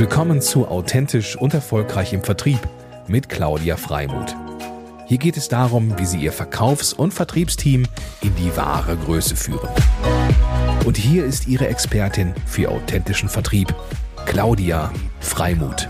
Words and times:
Willkommen 0.00 0.40
zu 0.40 0.66
Authentisch 0.66 1.36
und 1.36 1.52
Erfolgreich 1.52 2.14
im 2.14 2.24
Vertrieb 2.24 2.58
mit 3.06 3.28
Claudia 3.28 3.76
Freimuth. 3.76 4.34
Hier 5.06 5.18
geht 5.18 5.36
es 5.36 5.48
darum, 5.48 5.98
wie 5.98 6.06
Sie 6.06 6.16
Ihr 6.16 6.32
Verkaufs- 6.32 6.94
und 6.94 7.12
Vertriebsteam 7.12 7.84
in 8.22 8.34
die 8.36 8.56
wahre 8.56 8.96
Größe 8.96 9.36
führen. 9.36 9.68
Und 10.86 10.96
hier 10.96 11.26
ist 11.26 11.48
Ihre 11.48 11.68
Expertin 11.68 12.32
für 12.46 12.70
authentischen 12.70 13.28
Vertrieb, 13.28 13.74
Claudia 14.24 14.90
Freimuth. 15.20 15.86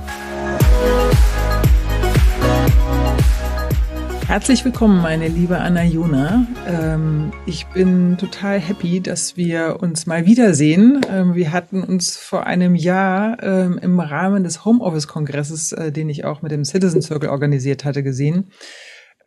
Herzlich 4.30 4.64
willkommen, 4.64 5.02
meine 5.02 5.26
liebe 5.26 5.58
Anna 5.58 5.82
Juna. 5.82 6.46
Ähm, 6.64 7.32
ich 7.46 7.66
bin 7.66 8.16
total 8.16 8.60
happy, 8.60 9.00
dass 9.00 9.36
wir 9.36 9.78
uns 9.80 10.06
mal 10.06 10.24
wiedersehen. 10.24 11.00
Ähm, 11.10 11.34
wir 11.34 11.52
hatten 11.52 11.82
uns 11.82 12.16
vor 12.16 12.46
einem 12.46 12.76
Jahr 12.76 13.42
ähm, 13.42 13.80
im 13.82 13.98
Rahmen 13.98 14.44
des 14.44 14.64
Homeoffice-Kongresses, 14.64 15.72
äh, 15.72 15.90
den 15.90 16.08
ich 16.08 16.24
auch 16.24 16.42
mit 16.42 16.52
dem 16.52 16.64
Citizen 16.64 17.02
Circle 17.02 17.28
organisiert 17.28 17.84
hatte, 17.84 18.04
gesehen 18.04 18.52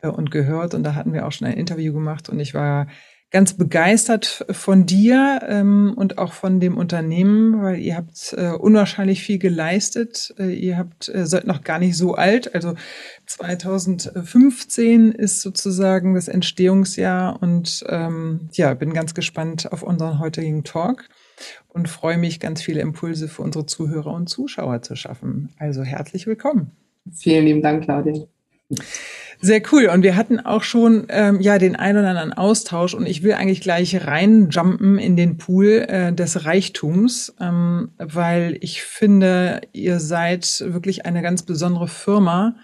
äh, 0.00 0.08
und 0.08 0.30
gehört. 0.30 0.72
Und 0.72 0.84
da 0.84 0.94
hatten 0.94 1.12
wir 1.12 1.26
auch 1.26 1.32
schon 1.32 1.48
ein 1.48 1.58
Interview 1.58 1.92
gemacht 1.92 2.30
und 2.30 2.40
ich 2.40 2.54
war 2.54 2.86
ganz 3.34 3.54
begeistert 3.54 4.46
von 4.52 4.86
dir 4.86 5.40
ähm, 5.48 5.92
und 5.96 6.18
auch 6.18 6.32
von 6.32 6.60
dem 6.60 6.76
Unternehmen, 6.76 7.60
weil 7.60 7.80
ihr 7.80 7.96
habt 7.96 8.32
äh, 8.38 8.52
unwahrscheinlich 8.52 9.24
viel 9.24 9.40
geleistet. 9.40 10.32
Äh, 10.38 10.52
ihr 10.52 10.78
habt 10.78 11.08
äh, 11.08 11.26
seid 11.26 11.44
noch 11.44 11.64
gar 11.64 11.80
nicht 11.80 11.96
so 11.96 12.14
alt, 12.14 12.54
also 12.54 12.74
2015 13.26 15.10
ist 15.10 15.40
sozusagen 15.40 16.14
das 16.14 16.28
Entstehungsjahr 16.28 17.42
und 17.42 17.84
ähm, 17.88 18.50
ja, 18.52 18.72
bin 18.74 18.94
ganz 18.94 19.14
gespannt 19.14 19.72
auf 19.72 19.82
unseren 19.82 20.20
heutigen 20.20 20.62
Talk 20.62 21.08
und 21.66 21.88
freue 21.88 22.18
mich, 22.18 22.38
ganz 22.38 22.62
viele 22.62 22.82
Impulse 22.82 23.26
für 23.26 23.42
unsere 23.42 23.66
Zuhörer 23.66 24.12
und 24.12 24.28
Zuschauer 24.28 24.82
zu 24.82 24.94
schaffen. 24.94 25.48
Also 25.58 25.82
herzlich 25.82 26.28
willkommen. 26.28 26.70
Vielen 27.12 27.46
lieben 27.46 27.62
Dank, 27.62 27.82
Claudia. 27.82 28.28
Sehr 29.44 29.60
cool. 29.72 29.90
Und 29.92 30.02
wir 30.02 30.16
hatten 30.16 30.40
auch 30.40 30.62
schon 30.62 31.04
ähm, 31.10 31.38
ja 31.38 31.58
den 31.58 31.76
ein 31.76 31.98
oder 31.98 32.08
anderen 32.08 32.32
Austausch 32.32 32.94
und 32.94 33.04
ich 33.04 33.22
will 33.22 33.34
eigentlich 33.34 33.60
gleich 33.60 34.06
reinjumpen 34.06 34.98
in 34.98 35.16
den 35.16 35.36
Pool 35.36 35.84
äh, 35.86 36.14
des 36.14 36.46
Reichtums, 36.46 37.34
ähm, 37.38 37.90
weil 37.98 38.56
ich 38.62 38.82
finde, 38.84 39.60
ihr 39.72 40.00
seid 40.00 40.64
wirklich 40.66 41.04
eine 41.04 41.20
ganz 41.20 41.42
besondere 41.42 41.88
Firma. 41.88 42.56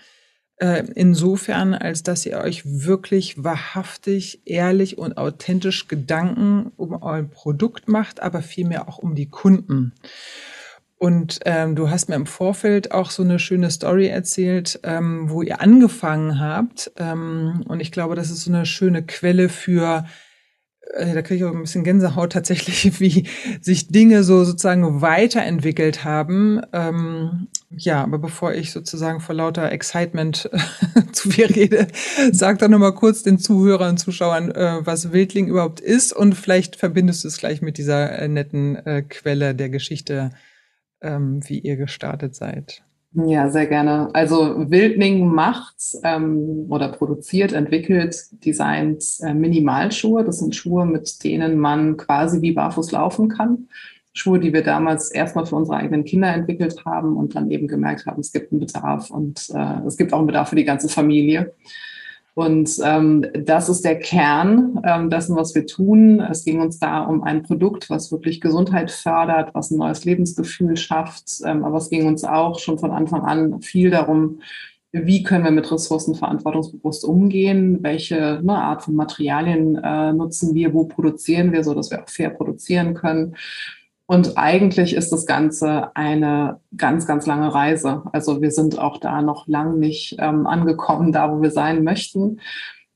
Äh, 0.57 0.85
insofern, 0.95 1.75
als 1.75 2.03
dass 2.03 2.25
ihr 2.25 2.39
euch 2.39 2.63
wirklich 2.65 3.45
wahrhaftig, 3.45 4.41
ehrlich 4.47 4.97
und 4.97 5.19
authentisch 5.19 5.87
Gedanken 5.87 6.73
um 6.79 6.95
euer 7.03 7.25
Produkt 7.25 7.89
macht, 7.89 8.23
aber 8.23 8.41
vielmehr 8.41 8.89
auch 8.89 8.97
um 8.97 9.15
die 9.15 9.29
Kunden. 9.29 9.93
Und 11.03 11.41
ähm, 11.47 11.77
du 11.77 11.89
hast 11.89 12.11
mir 12.11 12.15
im 12.15 12.27
Vorfeld 12.27 12.93
auch 12.93 13.11
so 13.11 13.23
eine 13.23 13.39
schöne 13.39 13.71
Story 13.71 14.09
erzählt, 14.09 14.81
ähm, 14.83 15.31
wo 15.31 15.41
ihr 15.41 15.63
angefangen 15.63 16.39
habt. 16.39 16.93
Ähm, 16.99 17.65
und 17.67 17.81
ich 17.81 17.91
glaube, 17.91 18.17
das 18.17 18.31
ist 18.31 18.45
so 18.45 18.53
eine 18.53 18.67
schöne 18.67 19.03
Quelle 19.03 19.49
für, 19.49 20.05
äh, 20.93 21.15
da 21.15 21.23
kriege 21.23 21.37
ich 21.37 21.51
auch 21.51 21.55
ein 21.55 21.63
bisschen 21.63 21.85
Gänsehaut 21.85 22.33
tatsächlich, 22.33 23.01
wie 23.01 23.27
sich 23.63 23.89
Dinge 23.89 24.25
so 24.25 24.45
sozusagen 24.45 25.01
weiterentwickelt 25.01 26.05
haben. 26.05 26.61
Ähm, 26.75 27.49
ja, 27.71 28.03
aber 28.03 28.19
bevor 28.19 28.53
ich 28.53 28.71
sozusagen 28.71 29.21
vor 29.21 29.35
lauter 29.35 29.73
Excitement 29.73 30.51
zu 31.13 31.31
viel 31.31 31.47
rede, 31.47 31.87
sag 32.31 32.59
doch 32.59 32.69
nochmal 32.69 32.95
kurz 32.95 33.23
den 33.23 33.39
Zuhörern 33.39 33.93
und 33.93 33.97
Zuschauern, 33.97 34.51
äh, 34.51 34.81
was 34.85 35.13
Wildling 35.13 35.47
überhaupt 35.47 35.81
ist 35.81 36.13
und 36.13 36.35
vielleicht 36.35 36.77
verbindest 36.77 37.25
du 37.25 37.29
es 37.29 37.39
gleich 37.39 37.63
mit 37.63 37.79
dieser 37.79 38.19
äh, 38.19 38.29
netten 38.29 38.77
äh, 38.85 39.01
Quelle 39.01 39.55
der 39.55 39.71
Geschichte 39.71 40.33
ähm, 41.03 41.41
wie 41.47 41.59
ihr 41.59 41.77
gestartet 41.77 42.35
seid. 42.35 42.83
Ja, 43.13 43.51
sehr 43.51 43.67
gerne. 43.67 44.09
Also 44.13 44.71
Wildling 44.71 45.27
macht 45.27 45.83
ähm, 46.05 46.67
oder 46.69 46.91
produziert, 46.93 47.53
entwickelt, 47.53 48.17
designt 48.45 49.03
äh, 49.21 49.35
Minimalschuhe. 49.35 50.25
Das 50.25 50.39
sind 50.39 50.55
Schuhe, 50.55 50.87
mit 50.87 51.25
denen 51.25 51.59
man 51.59 51.97
quasi 51.97 52.41
wie 52.41 52.53
barfuß 52.53 52.93
laufen 52.93 53.29
kann. 53.29 53.67
Schuhe, 54.13 54.39
die 54.39 54.53
wir 54.53 54.63
damals 54.63 55.11
erstmal 55.11 55.47
für 55.47 55.57
unsere 55.57 55.79
eigenen 55.79 56.05
Kinder 56.05 56.33
entwickelt 56.33 56.85
haben 56.85 57.17
und 57.17 57.35
dann 57.35 57.51
eben 57.51 57.67
gemerkt 57.67 58.07
haben, 58.07 58.21
es 58.21 58.33
gibt 58.33 58.53
einen 58.53 58.61
Bedarf 58.61 59.11
und 59.11 59.51
äh, 59.55 59.87
es 59.87 59.97
gibt 59.97 60.13
auch 60.13 60.19
einen 60.19 60.27
Bedarf 60.29 60.51
für 60.51 60.57
die 60.57 60.65
ganze 60.65 60.89
Familie. 60.89 61.53
Und 62.35 62.71
ähm, 62.85 63.27
das 63.35 63.69
ist 63.69 63.85
der 63.85 63.99
Kern 63.99 64.81
ähm, 64.85 65.11
dessen, 65.11 65.37
was 65.37 65.55
wir 65.55 65.67
tun. 65.67 66.21
Es 66.21 66.45
ging 66.45 66.61
uns 66.61 66.79
da 66.79 67.01
um 67.01 67.23
ein 67.23 67.43
Produkt, 67.43 67.91
was 67.91 68.13
wirklich 68.13 68.41
Gesundheit 68.41 68.91
fördert, 68.91 69.55
was 69.55 69.71
ein 69.71 69.79
neues 69.79 70.05
Lebensgefühl 70.05 70.77
schafft. 70.77 71.41
Ähm, 71.45 71.65
aber 71.65 71.79
es 71.79 71.91
ging 71.91 72.07
uns 72.07 72.25
auch 72.25 72.59
schon 72.59 72.79
von 72.79 72.93
Anfang 72.93 73.23
an 73.23 73.61
viel 73.63 73.91
darum, 73.91 74.41
wie 74.93 75.23
können 75.23 75.45
wir 75.45 75.53
mit 75.53 75.71
Ressourcen 75.71 76.15
verantwortungsbewusst 76.17 77.05
umgehen, 77.05 77.79
welche 77.83 78.41
ne, 78.43 78.55
Art 78.55 78.83
von 78.83 78.97
Materialien 78.97 79.77
äh, 79.77 80.13
nutzen 80.13 80.55
wir, 80.55 80.75
wo 80.75 80.85
produzieren 80.85 81.53
wir, 81.53 81.63
so 81.63 81.75
dass 81.75 81.91
wir 81.91 82.03
auch 82.03 82.09
fair 82.09 82.31
produzieren 82.31 82.95
können. 82.95 83.37
Und 84.11 84.37
eigentlich 84.37 84.97
ist 84.97 85.13
das 85.13 85.25
Ganze 85.25 85.95
eine 85.95 86.59
ganz, 86.77 87.07
ganz 87.07 87.27
lange 87.27 87.55
Reise. 87.55 88.03
Also 88.11 88.43
wir 88.43 88.51
sind 88.51 88.77
auch 88.77 88.99
da 88.99 89.23
noch 89.23 89.47
lang 89.47 89.79
nicht 89.79 90.17
ähm, 90.19 90.49
angekommen, 90.49 91.13
da 91.13 91.31
wo 91.31 91.41
wir 91.41 91.53
sein 91.53 91.85
möchten. 91.85 92.41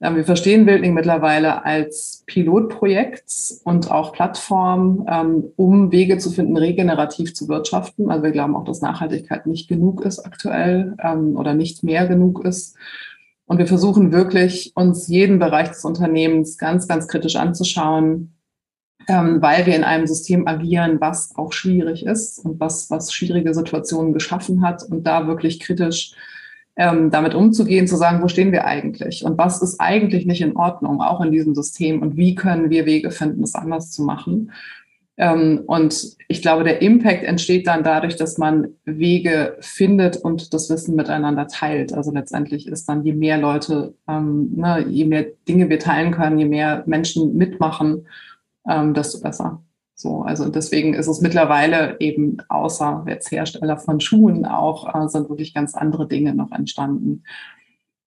Ähm, 0.01 0.17
wir 0.17 0.25
verstehen 0.25 0.67
Building 0.67 0.93
mittlerweile 0.93 1.65
als 1.65 2.25
Pilotprojekt 2.27 3.31
und 3.63 3.93
auch 3.93 4.13
Plattform, 4.13 5.07
ähm, 5.09 5.45
um 5.55 5.93
Wege 5.93 6.19
zu 6.19 6.33
finden, 6.33 6.57
regenerativ 6.57 7.33
zu 7.33 7.47
wirtschaften. 7.47 8.11
Also 8.11 8.25
wir 8.25 8.33
glauben 8.33 8.57
auch, 8.57 8.65
dass 8.65 8.81
Nachhaltigkeit 8.81 9.47
nicht 9.47 9.69
genug 9.69 10.05
ist 10.05 10.19
aktuell 10.19 10.97
ähm, 11.01 11.37
oder 11.37 11.55
nicht 11.55 11.85
mehr 11.85 12.09
genug 12.09 12.45
ist. 12.45 12.77
Und 13.47 13.59
wir 13.59 13.69
versuchen 13.69 14.11
wirklich, 14.11 14.73
uns 14.75 15.07
jeden 15.07 15.39
Bereich 15.39 15.69
des 15.69 15.85
Unternehmens 15.85 16.59
ganz, 16.59 16.89
ganz 16.89 17.07
kritisch 17.07 17.37
anzuschauen, 17.37 18.34
ähm, 19.09 19.43
weil 19.43 19.67
wir 19.67 19.77
in 19.77 19.85
einem 19.85 20.07
System 20.07 20.47
agieren, 20.47 21.01
was 21.01 21.37
auch 21.37 21.53
schwierig 21.53 22.05
ist 22.07 22.39
und 22.45 22.61
was, 22.61 22.91
was 22.91 23.13
schwierige 23.13 23.55
Situationen 23.55 24.13
geschaffen 24.13 24.63
hat 24.63 24.83
und 24.83 25.07
da 25.07 25.27
wirklich 25.27 25.61
kritisch 25.61 26.15
ähm, 26.77 27.11
damit 27.11 27.35
umzugehen, 27.35 27.87
zu 27.87 27.97
sagen, 27.97 28.23
wo 28.23 28.29
stehen 28.29 28.53
wir 28.53 28.65
eigentlich 28.65 29.25
und 29.25 29.39
was 29.39 29.63
ist 29.63 29.81
eigentlich 29.81 30.27
nicht 30.27 30.41
in 30.41 30.57
Ordnung, 30.57 31.01
auch 31.01 31.21
in 31.21 31.31
diesem 31.33 31.55
System 31.55 32.03
und 32.03 32.17
wie 32.17 32.35
können 32.35 32.71
wir 32.71 32.87
Wege 32.87 33.11
finden, 33.11 33.45
es 33.45 33.55
anders 33.55 33.91
zu 33.93 34.03
machen. 34.03 34.51
Ähm, 35.17 35.63
und 35.67 36.17
ich 36.27 36.43
glaube, 36.43 36.65
der 36.65 36.83
Impact 36.83 37.23
entsteht 37.23 37.69
dann 37.69 37.85
dadurch, 37.85 38.17
dass 38.17 38.37
man 38.39 38.69
Wege 38.85 39.57
findet 39.61 40.17
und 40.17 40.53
das 40.53 40.69
Wissen 40.71 40.97
miteinander 40.97 41.47
teilt. 41.47 41.93
Also 41.93 42.11
letztendlich 42.11 42.67
ist 42.67 42.89
dann, 42.89 43.05
je 43.05 43.13
mehr 43.13 43.39
Leute, 43.39 43.95
ähm, 44.09 44.53
ne, 44.57 44.85
je 44.89 45.05
mehr 45.05 45.27
Dinge 45.47 45.69
wir 45.69 45.79
teilen 45.79 46.11
können, 46.11 46.39
je 46.39 46.47
mehr 46.47 46.83
Menschen 46.87 47.37
mitmachen, 47.37 48.09
ähm, 48.69 48.95
desto 48.95 49.21
besser. 49.21 49.63
So, 49.97 50.23
also 50.23 50.49
deswegen 50.49 50.95
ist 50.95 51.07
es 51.07 51.21
mittlerweile 51.21 51.97
eben 52.01 52.39
außer 52.49 53.05
jetzt 53.07 53.31
Hersteller 53.31 53.79
von 53.79 54.01
Schuhen 54.01 54.45
auch 54.45 54.93
äh, 54.93 55.09
sind 55.09 55.29
wirklich 55.29 55.55
ganz 55.55 55.75
andere 55.75 56.09
Dinge 56.09 56.35
noch 56.35 56.51
entstanden. 56.51 57.23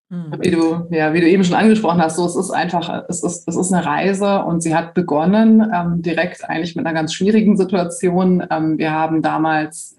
Mhm. 0.09 0.33
Wie 0.39 0.51
du, 0.51 0.87
ja, 0.89 1.13
wie 1.13 1.21
du 1.21 1.27
eben 1.27 1.43
schon 1.43 1.55
angesprochen 1.55 2.01
hast, 2.01 2.17
so 2.17 2.25
es 2.25 2.35
ist 2.35 2.51
einfach, 2.51 3.05
es 3.07 3.23
ist, 3.23 3.47
es 3.47 3.55
ist 3.55 3.73
eine 3.73 3.85
Reise 3.85 4.43
und 4.43 4.61
sie 4.61 4.75
hat 4.75 4.93
begonnen 4.93 5.69
ähm, 5.73 6.01
direkt 6.01 6.47
eigentlich 6.49 6.75
mit 6.75 6.85
einer 6.85 6.93
ganz 6.93 7.13
schwierigen 7.13 7.57
Situation. 7.57 8.45
Ähm, 8.49 8.77
wir 8.77 8.91
haben 8.91 9.21
damals 9.21 9.97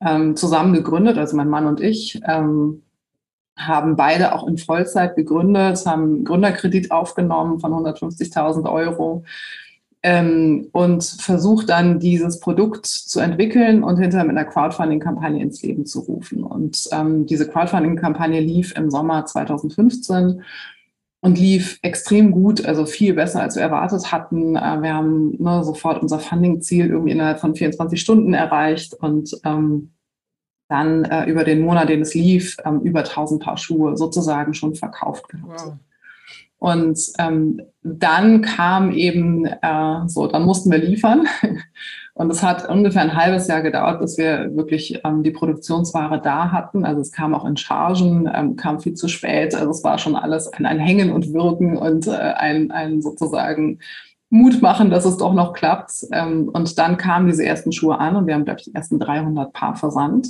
ähm, 0.00 0.36
zusammen 0.36 0.74
gegründet, 0.74 1.18
also 1.18 1.36
mein 1.36 1.48
Mann 1.48 1.66
und 1.66 1.80
ich, 1.80 2.20
ähm, 2.26 2.82
haben 3.56 3.96
beide 3.96 4.34
auch 4.34 4.46
in 4.46 4.58
Vollzeit 4.58 5.16
gegründet, 5.16 5.86
haben 5.86 6.24
Gründerkredit 6.24 6.90
aufgenommen 6.90 7.58
von 7.58 7.72
150.000 7.72 8.70
Euro 8.70 9.24
ähm, 10.06 10.68
und 10.70 11.02
versucht 11.02 11.68
dann 11.68 11.98
dieses 11.98 12.38
Produkt 12.38 12.86
zu 12.86 13.18
entwickeln 13.18 13.82
und 13.82 13.98
hinterher 13.98 14.24
mit 14.24 14.38
einer 14.38 14.48
Crowdfunding-Kampagne 14.48 15.42
ins 15.42 15.62
Leben 15.62 15.84
zu 15.84 15.98
rufen. 15.98 16.44
Und 16.44 16.88
ähm, 16.92 17.26
diese 17.26 17.48
Crowdfunding-Kampagne 17.48 18.38
lief 18.38 18.72
im 18.76 18.88
Sommer 18.88 19.26
2015 19.26 20.44
und 21.22 21.38
lief 21.40 21.80
extrem 21.82 22.30
gut, 22.30 22.64
also 22.64 22.86
viel 22.86 23.14
besser, 23.14 23.42
als 23.42 23.56
wir 23.56 23.62
erwartet 23.64 24.12
hatten. 24.12 24.54
Äh, 24.54 24.80
wir 24.80 24.94
haben 24.94 25.42
ne, 25.42 25.64
sofort 25.64 26.00
unser 26.00 26.20
Funding-Ziel 26.20 26.86
irgendwie 26.86 27.10
innerhalb 27.10 27.40
von 27.40 27.56
24 27.56 28.00
Stunden 28.00 28.32
erreicht 28.32 28.94
und 28.94 29.36
ähm, 29.42 29.90
dann 30.68 31.04
äh, 31.04 31.24
über 31.24 31.42
den 31.42 31.62
Monat, 31.62 31.88
den 31.88 32.02
es 32.02 32.14
lief, 32.14 32.58
ähm, 32.64 32.78
über 32.82 33.00
1000 33.00 33.42
Paar 33.42 33.56
Schuhe 33.56 33.96
sozusagen 33.96 34.54
schon 34.54 34.76
verkauft 34.76 35.28
gehabt. 35.28 35.64
Wow. 35.64 35.74
Und 36.66 36.98
ähm, 37.20 37.60
dann 37.84 38.42
kam 38.42 38.90
eben 38.90 39.46
äh, 39.46 40.08
so, 40.08 40.26
dann 40.26 40.44
mussten 40.44 40.72
wir 40.72 40.78
liefern. 40.78 41.24
Und 42.14 42.28
es 42.32 42.42
hat 42.42 42.68
ungefähr 42.68 43.02
ein 43.02 43.14
halbes 43.14 43.46
Jahr 43.46 43.62
gedauert, 43.62 44.00
bis 44.00 44.18
wir 44.18 44.56
wirklich 44.56 45.00
ähm, 45.04 45.22
die 45.22 45.30
Produktionsware 45.30 46.20
da 46.20 46.50
hatten. 46.50 46.84
Also 46.84 47.02
es 47.02 47.12
kam 47.12 47.36
auch 47.36 47.44
in 47.44 47.56
Chargen, 47.56 48.28
ähm, 48.34 48.56
kam 48.56 48.80
viel 48.80 48.94
zu 48.94 49.06
spät. 49.06 49.54
Also 49.54 49.70
es 49.70 49.84
war 49.84 49.98
schon 49.98 50.16
alles 50.16 50.52
ein, 50.54 50.66
ein 50.66 50.80
Hängen 50.80 51.12
und 51.12 51.32
Wirken 51.32 51.76
und 51.76 52.08
äh, 52.08 52.10
ein, 52.10 52.72
ein 52.72 53.00
sozusagen 53.00 53.78
Mut 54.28 54.60
machen, 54.60 54.90
dass 54.90 55.04
es 55.04 55.18
doch 55.18 55.34
noch 55.34 55.52
klappt. 55.52 55.92
Ähm, 56.10 56.50
und 56.52 56.76
dann 56.80 56.96
kamen 56.96 57.28
diese 57.28 57.46
ersten 57.46 57.70
Schuhe 57.70 58.00
an 58.00 58.16
und 58.16 58.26
wir 58.26 58.34
haben, 58.34 58.44
glaube 58.44 58.58
ich, 58.58 58.64
die 58.64 58.74
ersten 58.74 58.98
300 58.98 59.52
Paar 59.52 59.76
versandt. 59.76 60.26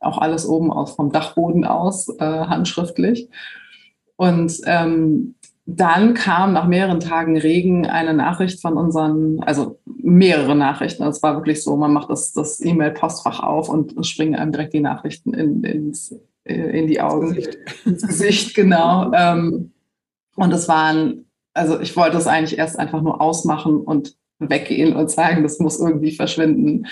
Auch 0.00 0.16
alles 0.16 0.46
oben 0.46 0.72
aus 0.72 0.92
vom 0.92 1.12
Dachboden 1.12 1.66
aus, 1.66 2.08
äh, 2.18 2.24
handschriftlich. 2.24 3.28
Und 4.16 4.60
ähm, 4.64 5.35
dann 5.68 6.14
kam 6.14 6.52
nach 6.52 6.68
mehreren 6.68 7.00
Tagen 7.00 7.36
Regen 7.36 7.86
eine 7.86 8.14
Nachricht 8.14 8.60
von 8.60 8.76
unseren, 8.76 9.42
also 9.42 9.80
mehrere 9.84 10.54
Nachrichten. 10.54 11.02
Es 11.02 11.24
war 11.24 11.34
wirklich 11.34 11.62
so, 11.64 11.76
man 11.76 11.92
macht 11.92 12.08
das, 12.08 12.32
das 12.32 12.60
E-Mail-Postfach 12.64 13.40
auf 13.40 13.68
und 13.68 13.98
es 13.98 14.06
springen 14.06 14.36
einem 14.36 14.52
direkt 14.52 14.74
die 14.74 14.80
Nachrichten 14.80 15.34
in, 15.34 15.64
ins, 15.64 16.14
äh, 16.44 16.54
in 16.54 16.86
die 16.86 17.00
Augen, 17.00 17.34
Gesicht. 17.34 17.58
ins 17.84 18.06
Gesicht, 18.06 18.54
genau. 18.54 19.10
Ähm, 19.16 19.72
und 20.36 20.52
es 20.52 20.68
waren, 20.68 21.26
also 21.52 21.80
ich 21.80 21.96
wollte 21.96 22.18
es 22.18 22.28
eigentlich 22.28 22.58
erst 22.58 22.78
einfach 22.78 23.02
nur 23.02 23.20
ausmachen 23.20 23.80
und 23.80 24.16
weggehen 24.38 24.94
und 24.94 25.10
sagen, 25.10 25.42
das 25.42 25.58
muss 25.58 25.80
irgendwie 25.80 26.12
verschwinden. 26.12 26.86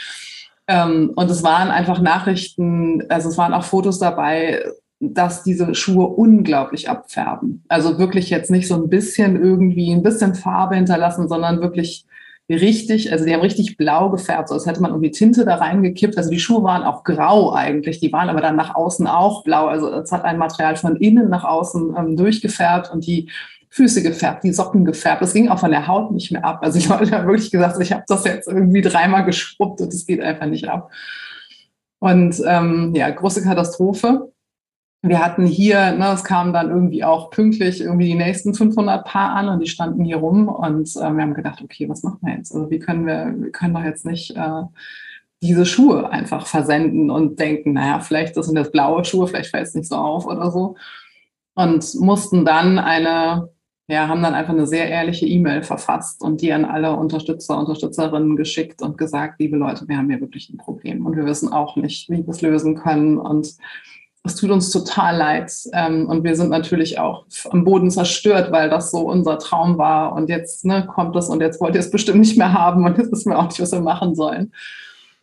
Ähm, 0.67 1.13
und 1.15 1.31
es 1.31 1.45
waren 1.45 1.69
einfach 1.69 2.01
Nachrichten, 2.01 3.05
also 3.09 3.29
es 3.29 3.39
waren 3.39 3.55
auch 3.55 3.65
Fotos 3.65 3.99
dabei, 3.99 4.65
dass 5.01 5.43
diese 5.43 5.75
Schuhe 5.75 6.07
unglaublich 6.07 6.89
abfärben. 6.89 7.65
Also 7.69 7.99
wirklich 7.99 8.31
jetzt 8.31 8.51
nicht 8.51 8.69
so 8.69 8.75
ein 8.75 8.89
bisschen 8.89 9.41
irgendwie 9.41 9.93
ein 9.93 10.03
bisschen 10.03 10.35
Farbe 10.35 10.77
hinterlassen, 10.77 11.29
sondern 11.29 11.61
wirklich 11.61 12.07
richtig, 12.49 13.11
also 13.11 13.25
die 13.25 13.33
haben 13.33 13.41
richtig 13.41 13.77
blau 13.77 14.11
gefärbt, 14.11 14.49
so 14.49 14.55
als 14.55 14.67
hätte 14.67 14.83
man 14.83 14.91
irgendwie 14.91 15.11
Tinte 15.11 15.45
da 15.45 15.57
reingekippt. 15.57 16.17
Also 16.17 16.31
die 16.31 16.39
Schuhe 16.39 16.63
waren 16.63 16.83
auch 16.83 17.03
grau 17.05 17.53
eigentlich, 17.53 18.01
die 18.01 18.13
waren 18.13 18.29
aber 18.29 18.41
dann 18.41 18.57
nach 18.57 18.75
außen 18.75 19.07
auch 19.07 19.45
blau. 19.45 19.67
Also 19.67 19.89
es 19.91 20.13
hat 20.13 20.25
ein 20.25 20.39
Material 20.39 20.77
von 20.77 20.97
innen 20.97 21.31
nach 21.31 21.45
außen 21.45 21.95
ähm, 21.97 22.17
durchgefärbt 22.17 22.91
und 22.93 23.07
die 23.07 23.31
Füße 23.71 24.03
gefärbt, 24.03 24.45
die 24.45 24.53
Socken 24.53 24.85
gefärbt. 24.85 25.23
Das 25.23 25.33
ging 25.33 25.49
auch 25.49 25.59
von 25.59 25.71
der 25.71 25.89
Haut 25.89 26.13
nicht 26.13 26.31
mehr 26.31 26.45
ab. 26.45 26.61
Also 26.63 26.79
ich 26.79 26.91
habe 26.91 27.27
wirklich 27.27 27.51
gesagt, 27.51 27.81
ich 27.81 27.93
habe 27.93 28.05
das 28.07 28.25
jetzt 28.25 28.47
irgendwie 28.47 28.83
dreimal 28.83 29.25
geschrubbt 29.25 29.81
und 29.81 29.93
es 29.93 30.07
geht 30.07 30.21
einfach 30.21 30.47
nicht 30.47 30.69
ab. 30.69 30.93
Und 31.99 32.41
ähm, 32.47 32.93
ja, 32.95 33.09
große 33.11 33.43
Katastrophe 33.43 34.31
wir 35.07 35.23
hatten 35.23 35.45
hier, 35.45 35.93
ne, 35.93 36.13
es 36.15 36.25
kamen 36.25 36.55
dann 36.55 36.71
irgendwie 36.71 37.05
auch 37.05 37.31
pünktlich 37.31 37.83
irgendwie 37.83 38.07
die 38.07 38.15
nächsten 38.15 38.55
500 38.55 39.05
Paar 39.05 39.37
an 39.37 39.51
und 39.51 39.61
die 39.61 39.69
standen 39.69 40.03
hier 40.03 40.17
rum 40.17 40.49
und 40.49 40.89
äh, 40.97 41.13
wir 41.13 41.23
haben 41.23 41.35
gedacht, 41.35 41.61
okay, 41.63 41.87
was 41.91 42.03
machen 42.03 42.21
wir 42.23 42.35
jetzt? 42.35 42.55
Also 42.55 42.71
wie 42.71 42.79
können 42.79 43.07
wir, 43.07 43.35
wir 43.37 43.53
können 43.53 43.75
doch 43.75 43.85
jetzt 43.85 44.07
nicht 44.07 44.35
äh, 44.35 44.63
diese 45.43 45.67
Schuhe 45.67 46.09
einfach 46.11 46.47
versenden 46.47 47.11
und 47.11 47.39
denken, 47.39 47.75
naja, 47.75 48.01
vielleicht 48.01 48.35
das 48.39 48.47
sind 48.47 48.57
jetzt 48.57 48.73
blaue 48.73 49.05
Schuhe, 49.05 49.27
vielleicht 49.27 49.51
fällt 49.51 49.67
es 49.67 49.75
nicht 49.75 49.89
so 49.89 49.97
auf 49.97 50.27
oder 50.27 50.51
so. 50.51 50.77
Und 51.55 51.95
mussten 51.97 52.47
dann 52.47 52.79
eine, 52.79 53.51
ja, 53.89 54.09
haben 54.09 54.23
dann 54.23 54.35
einfach 54.35 54.55
eine 54.55 54.67
sehr 54.67 54.89
ehrliche 54.89 55.27
E-Mail 55.27 55.63
verfasst 55.63 56.23
und 56.23 56.41
die 56.41 56.51
an 56.55 56.65
alle 56.65 56.97
Unterstützer, 56.97 57.59
Unterstützerinnen 57.59 58.37
geschickt 58.37 58.81
und 58.81 58.97
gesagt, 58.97 59.39
liebe 59.39 59.59
Leute, 59.59 59.87
wir 59.87 59.99
haben 59.99 60.09
hier 60.09 60.23
wirklich 60.23 60.49
ein 60.49 60.57
Problem 60.57 61.05
und 61.05 61.15
wir 61.15 61.27
wissen 61.27 61.53
auch 61.53 61.77
nicht, 61.77 62.09
wie 62.09 62.27
wir 62.27 62.29
es 62.31 62.41
lösen 62.41 62.75
können 62.75 63.19
und 63.19 63.55
es 64.27 64.37
tut 64.37 64.51
uns 64.51 64.71
total 64.71 65.17
leid. 65.17 65.53
Ähm, 65.75 66.09
und 66.09 66.25
wir 66.25 66.35
sind 66.35 66.51
natürlich 66.51 66.99
auch 66.99 67.27
am 67.51 67.65
Boden 67.65 67.91
zerstört, 67.91 68.51
weil 68.51 68.71
das 68.71 68.91
so 68.91 69.01
unser 69.01 69.39
Traum 69.39 69.77
war. 69.77 70.15
Und 70.15 70.31
jetzt 70.31 70.65
ne, 70.65 70.87
kommt 70.87 71.15
es 71.15 71.29
und 71.29 71.41
jetzt 71.41 71.61
wollt 71.61 71.75
ihr 71.75 71.81
es 71.81 71.91
bestimmt 71.91 72.21
nicht 72.21 72.39
mehr 72.39 72.53
haben 72.53 72.85
und 72.87 72.97
jetzt 72.97 73.13
wissen 73.13 73.31
wir 73.31 73.39
auch 73.39 73.49
nicht, 73.49 73.61
was 73.61 73.73
wir 73.73 73.81
machen 73.81 74.15
sollen. 74.15 74.53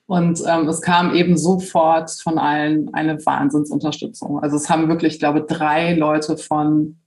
Und 0.05 0.43
ähm, 0.47 0.67
es 0.67 0.81
kam 0.81 1.15
eben 1.15 1.35
sofort 1.35 2.11
von 2.11 2.37
allen 2.37 2.93
eine 2.93 3.25
Wahnsinnsunterstützung. 3.25 4.39
Also 4.39 4.57
es 4.57 4.69
haben 4.69 4.87
wirklich, 4.87 5.13
ich 5.13 5.19
glaube, 5.19 5.41
drei 5.41 5.95
Leute 5.95 6.37
von 6.37 6.97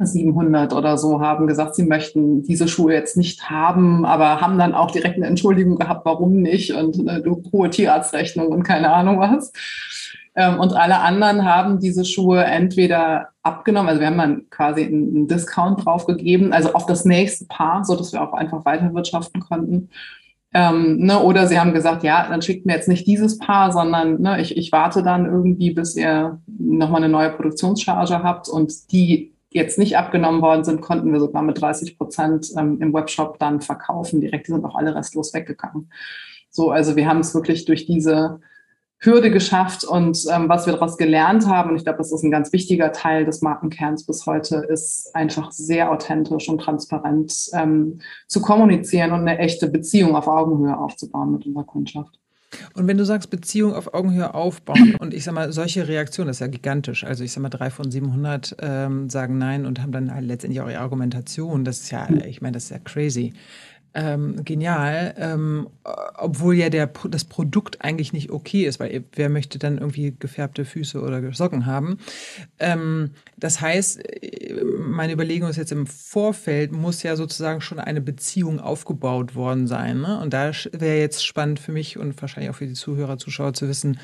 700 0.00 0.72
oder 0.72 0.98
so 0.98 1.20
haben 1.20 1.46
gesagt, 1.46 1.76
sie 1.76 1.84
möchten 1.84 2.42
diese 2.42 2.66
Schuhe 2.66 2.92
jetzt 2.92 3.16
nicht 3.16 3.48
haben, 3.48 4.04
aber 4.04 4.40
haben 4.40 4.58
dann 4.58 4.74
auch 4.74 4.90
direkt 4.90 5.16
eine 5.16 5.26
Entschuldigung 5.26 5.76
gehabt, 5.76 6.04
warum 6.04 6.42
nicht 6.42 6.74
und 6.74 7.08
eine 7.08 7.24
hohe 7.52 7.70
Tierarztrechnung 7.70 8.48
und 8.48 8.64
keine 8.64 8.92
Ahnung 8.92 9.20
was. 9.20 9.52
Ähm, 10.36 10.58
und 10.58 10.74
alle 10.74 11.00
anderen 11.00 11.44
haben 11.44 11.78
diese 11.78 12.04
Schuhe 12.04 12.44
entweder 12.44 13.28
abgenommen, 13.42 13.88
also 13.88 14.00
wir 14.00 14.08
haben 14.08 14.18
dann 14.18 14.50
quasi 14.50 14.84
einen 14.84 15.28
Discount 15.28 15.84
draufgegeben, 15.84 16.52
also 16.52 16.72
auf 16.72 16.86
das 16.86 17.04
nächste 17.04 17.46
Paar, 17.46 17.84
so 17.84 17.94
dass 17.94 18.12
wir 18.12 18.22
auch 18.22 18.32
einfach 18.32 18.64
weiterwirtschaften 18.64 19.40
konnten. 19.40 19.90
Ähm, 20.52 20.98
ne, 20.98 21.20
oder 21.20 21.46
sie 21.46 21.58
haben 21.58 21.74
gesagt, 21.74 22.04
ja, 22.04 22.28
dann 22.28 22.40
schickt 22.40 22.64
mir 22.64 22.74
jetzt 22.74 22.88
nicht 22.88 23.06
dieses 23.06 23.38
Paar, 23.38 23.72
sondern 23.72 24.20
ne, 24.20 24.40
ich, 24.40 24.56
ich 24.56 24.70
warte 24.70 25.02
dann 25.02 25.26
irgendwie, 25.26 25.72
bis 25.72 25.96
ihr 25.96 26.40
nochmal 26.46 27.02
eine 27.02 27.12
neue 27.12 27.30
Produktionscharge 27.30 28.22
habt 28.22 28.48
und 28.48 28.92
die 28.92 29.34
jetzt 29.50 29.78
nicht 29.78 29.96
abgenommen 29.96 30.42
worden 30.42 30.64
sind, 30.64 30.80
konnten 30.80 31.12
wir 31.12 31.20
sogar 31.20 31.42
mit 31.42 31.60
30 31.60 31.98
Prozent 31.98 32.50
ähm, 32.56 32.80
im 32.80 32.92
Webshop 32.92 33.38
dann 33.38 33.60
verkaufen. 33.60 34.20
Direkt, 34.20 34.48
die 34.48 34.52
sind 34.52 34.64
auch 34.64 34.74
alle 34.74 34.94
restlos 34.94 35.34
weggegangen. 35.34 35.90
So, 36.50 36.70
also 36.70 36.96
wir 36.96 37.08
haben 37.08 37.20
es 37.20 37.34
wirklich 37.34 37.64
durch 37.64 37.86
diese 37.86 38.40
Hürde 39.04 39.30
geschafft 39.30 39.84
und 39.84 40.24
ähm, 40.32 40.48
was 40.48 40.66
wir 40.66 40.72
daraus 40.72 40.96
gelernt 40.96 41.46
haben, 41.46 41.70
und 41.70 41.76
ich 41.76 41.84
glaube, 41.84 41.98
das 41.98 42.12
ist 42.12 42.22
ein 42.22 42.30
ganz 42.30 42.52
wichtiger 42.52 42.92
Teil 42.92 43.24
des 43.24 43.42
Markenkerns 43.42 44.06
bis 44.06 44.26
heute, 44.26 44.56
ist 44.68 45.14
einfach 45.14 45.52
sehr 45.52 45.90
authentisch 45.90 46.48
und 46.48 46.60
transparent 46.60 47.50
ähm, 47.52 48.00
zu 48.28 48.40
kommunizieren 48.40 49.12
und 49.12 49.20
eine 49.20 49.38
echte 49.38 49.68
Beziehung 49.68 50.16
auf 50.16 50.26
Augenhöhe 50.26 50.76
aufzubauen 50.76 51.32
mit 51.32 51.46
unserer 51.46 51.64
Kundschaft. 51.64 52.18
Und 52.74 52.86
wenn 52.86 52.96
du 52.96 53.04
sagst, 53.04 53.30
Beziehung 53.30 53.74
auf 53.74 53.94
Augenhöhe 53.94 54.32
aufbauen 54.34 54.94
und 55.00 55.14
ich 55.14 55.24
sag 55.24 55.34
mal, 55.34 55.52
solche 55.52 55.88
Reaktionen, 55.88 56.28
das 56.28 56.36
ist 56.36 56.40
ja 56.40 56.46
gigantisch. 56.46 57.04
Also 57.04 57.24
ich 57.24 57.32
sag 57.32 57.42
mal, 57.42 57.48
drei 57.48 57.70
von 57.70 57.90
700 57.90 58.56
ähm, 58.60 59.10
sagen 59.10 59.38
nein 59.38 59.66
und 59.66 59.82
haben 59.82 59.92
dann 59.92 60.14
halt 60.14 60.24
letztendlich 60.24 60.60
auch 60.60 60.68
ihre 60.68 60.80
Argumentation. 60.80 61.64
Das 61.64 61.80
ist 61.80 61.90
ja, 61.90 62.08
ich 62.26 62.42
meine, 62.42 62.52
das 62.52 62.64
ist 62.64 62.70
ja 62.70 62.78
crazy 62.78 63.32
ähm, 63.94 64.44
genial, 64.44 65.14
ähm, 65.18 65.68
obwohl 66.16 66.54
ja 66.56 66.68
der, 66.68 66.90
das 67.08 67.24
Produkt 67.24 67.82
eigentlich 67.84 68.12
nicht 68.12 68.30
okay 68.30 68.64
ist, 68.64 68.80
weil 68.80 69.04
wer 69.12 69.28
möchte 69.28 69.58
dann 69.58 69.78
irgendwie 69.78 70.16
gefärbte 70.18 70.64
Füße 70.64 71.00
oder 71.00 71.32
Socken 71.32 71.66
haben. 71.66 71.98
Ähm, 72.58 73.10
das 73.36 73.60
heißt, 73.60 74.02
meine 74.78 75.12
Überlegung 75.12 75.48
ist 75.48 75.56
jetzt 75.56 75.72
im 75.72 75.86
Vorfeld, 75.86 76.72
muss 76.72 77.02
ja 77.02 77.14
sozusagen 77.16 77.60
schon 77.60 77.78
eine 77.78 78.00
Beziehung 78.00 78.58
aufgebaut 78.58 79.34
worden 79.34 79.66
sein. 79.66 80.00
Ne? 80.00 80.20
Und 80.20 80.34
da 80.34 80.50
wäre 80.72 80.98
jetzt 80.98 81.24
spannend 81.24 81.60
für 81.60 81.72
mich 81.72 81.96
und 81.98 82.20
wahrscheinlich 82.20 82.50
auch 82.50 82.56
für 82.56 82.66
die 82.66 82.74
Zuhörer, 82.74 83.18
Zuschauer 83.18 83.54
zu 83.54 83.68
wissen, 83.68 83.98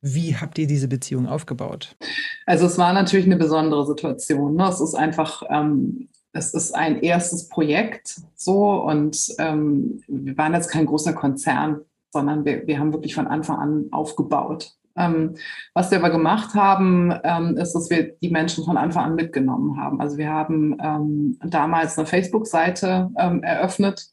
wie 0.00 0.36
habt 0.36 0.58
ihr 0.58 0.66
diese 0.66 0.88
Beziehung 0.88 1.26
aufgebaut? 1.26 1.96
Also 2.44 2.66
es 2.66 2.76
war 2.76 2.92
natürlich 2.92 3.24
eine 3.24 3.38
besondere 3.38 3.86
Situation. 3.86 4.54
Ne? 4.54 4.68
Es 4.68 4.80
ist 4.80 4.94
einfach 4.94 5.42
ähm, 5.48 6.08
es 6.34 6.52
ist 6.52 6.74
ein 6.74 7.00
erstes 7.00 7.48
Projekt 7.48 8.20
so 8.34 8.82
und 8.82 9.34
ähm, 9.38 10.02
wir 10.08 10.36
waren 10.36 10.52
jetzt 10.52 10.68
kein 10.68 10.86
großer 10.86 11.12
Konzern, 11.12 11.80
sondern 12.12 12.44
wir, 12.44 12.66
wir 12.66 12.78
haben 12.78 12.92
wirklich 12.92 13.14
von 13.14 13.28
Anfang 13.28 13.58
an 13.58 13.86
aufgebaut. 13.92 14.72
Ähm, 14.96 15.36
was 15.74 15.90
wir 15.90 15.98
aber 15.98 16.10
gemacht 16.10 16.54
haben, 16.54 17.12
ähm, 17.24 17.56
ist, 17.56 17.72
dass 17.72 17.88
wir 17.90 18.14
die 18.20 18.30
Menschen 18.30 18.64
von 18.64 18.76
Anfang 18.76 19.04
an 19.04 19.14
mitgenommen 19.14 19.80
haben. 19.80 20.00
Also 20.00 20.18
wir 20.18 20.28
haben 20.28 20.76
ähm, 20.80 21.38
damals 21.44 21.98
eine 21.98 22.06
Facebook-Seite 22.06 23.10
ähm, 23.16 23.42
eröffnet 23.42 24.06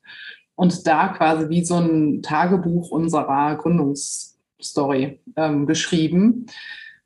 und 0.55 0.88
da 0.88 1.10
quasi 1.10 1.50
wie 1.50 1.65
so 1.65 1.75
ein 1.75 2.22
Tagebuch 2.22 2.89
unserer 2.91 3.55
Gründungsstory 3.55 5.22
ähm, 5.36 5.65
geschrieben 5.65 6.48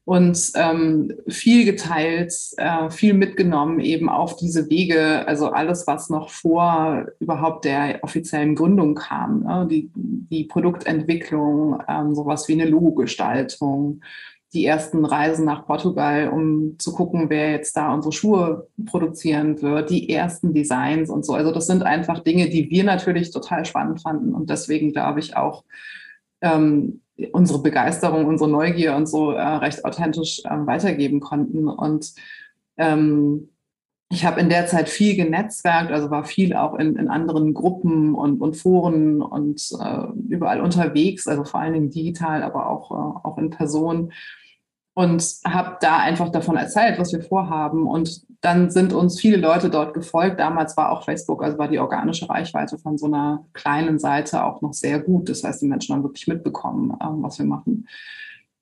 und 0.06 0.52
ähm, 0.54 1.12
viel 1.28 1.66
geteilt, 1.66 2.32
äh, 2.58 2.92
viel 2.92 3.16
mitgenommen 3.16 3.80
eben 3.80 4.08
auf 4.08 4.36
diese 4.36 4.70
Wege, 4.70 5.28
also 5.28 5.48
alles, 5.50 5.88
was 5.88 6.12
noch 6.12 6.30
vor 6.30 7.08
überhaupt 7.20 7.66
der 7.66 8.04
offiziellen 8.04 8.54
Gründung 8.54 8.94
kam, 8.94 9.44
ne? 9.44 9.68
die, 9.70 9.90
die 9.96 10.44
Produktentwicklung, 10.44 11.82
ähm, 11.88 12.14
sowas 12.14 12.48
wie 12.48 12.54
eine 12.54 12.66
Logogestaltung, 12.66 14.02
die 14.54 14.66
ersten 14.66 15.06
Reisen 15.06 15.44
nach 15.44 15.66
Portugal, 15.66 16.30
um 16.30 16.78
zu 16.78 16.94
gucken, 16.94 17.32
wer 17.32 17.52
jetzt 17.52 17.76
da 17.76 17.92
unsere 17.92 18.14
Schuhe 18.14 18.68
produzieren 18.86 19.60
wird, 19.64 19.90
die 19.90 20.10
ersten 20.10 20.54
Designs 20.54 21.10
und 21.10 21.26
so. 21.26 21.34
Also 21.34 21.52
das 21.52 21.66
sind 21.66 21.82
einfach 21.82 22.20
Dinge, 22.20 22.48
die 22.50 22.70
wir 22.70 22.84
natürlich 22.84 23.32
total 23.32 23.66
spannend 23.66 24.02
fanden 24.02 24.36
und 24.36 24.52
deswegen 24.52 24.94
glaube 24.94 25.20
ich 25.20 25.36
auch, 25.36 25.64
ähm, 26.42 27.02
unsere 27.32 27.62
Begeisterung, 27.62 28.26
unsere 28.26 28.50
Neugier 28.50 28.96
und 28.96 29.08
so 29.08 29.32
äh, 29.32 29.42
recht 29.42 29.86
authentisch 29.86 30.42
äh, 30.44 30.66
weitergeben 30.66 31.20
konnten. 31.20 31.68
Und 31.68 32.14
ähm, 32.78 33.50
ich 34.10 34.26
habe 34.26 34.40
in 34.40 34.50
der 34.50 34.68
Zeit 34.68 34.88
viel 34.88 35.16
genetzwerkt, 35.16 35.92
also 35.92 36.12
war 36.12 36.26
viel 36.26 36.56
auch 36.56 36.76
in, 36.76 36.96
in 36.96 37.08
anderen 37.08 37.54
Gruppen 37.54 38.14
und, 38.14 38.40
und 38.40 38.56
Foren 38.56 39.22
und 39.22 39.70
äh, 39.80 40.08
überall 40.30 40.62
unterwegs, 40.62 41.28
also 41.28 41.44
vor 41.44 41.60
allen 41.60 41.74
Dingen 41.74 41.90
digital, 41.90 42.44
aber 42.44 42.70
auch, 42.70 42.92
äh, 42.92 43.28
auch 43.28 43.38
in 43.38 43.50
Person 43.50 44.12
und 44.96 45.22
habe 45.46 45.78
da 45.82 45.98
einfach 45.98 46.30
davon 46.30 46.56
erzählt, 46.56 46.98
was 46.98 47.12
wir 47.12 47.22
vorhaben. 47.22 47.86
Und 47.86 48.24
dann 48.40 48.72
sind 48.72 48.94
uns 48.94 49.20
viele 49.20 49.36
Leute 49.36 49.70
dort 49.70 49.94
gefolgt. 49.94 50.40
Damals 50.40 50.78
war 50.78 50.90
auch 50.90 51.04
Facebook, 51.04 51.44
also 51.44 51.58
war 51.58 51.68
die 51.68 51.80
organische 51.80 52.30
Reichweite 52.30 52.78
von 52.78 52.98
so 52.98 53.08
einer 53.08 53.44
kleinen 53.52 54.00
Seite 54.00 54.46
auch 54.46 54.62
noch 54.62 54.74
sehr 54.74 55.00
gut. 55.00 55.28
Das 55.28 55.44
heißt, 55.44 55.62
die 55.62 55.68
Menschen 55.68 55.94
haben 55.94 56.04
wirklich 56.04 56.28
mitbekommen, 56.28 56.98
ähm, 57.02 57.22
was 57.22 57.38
wir 57.38 57.46
machen. 57.46 57.88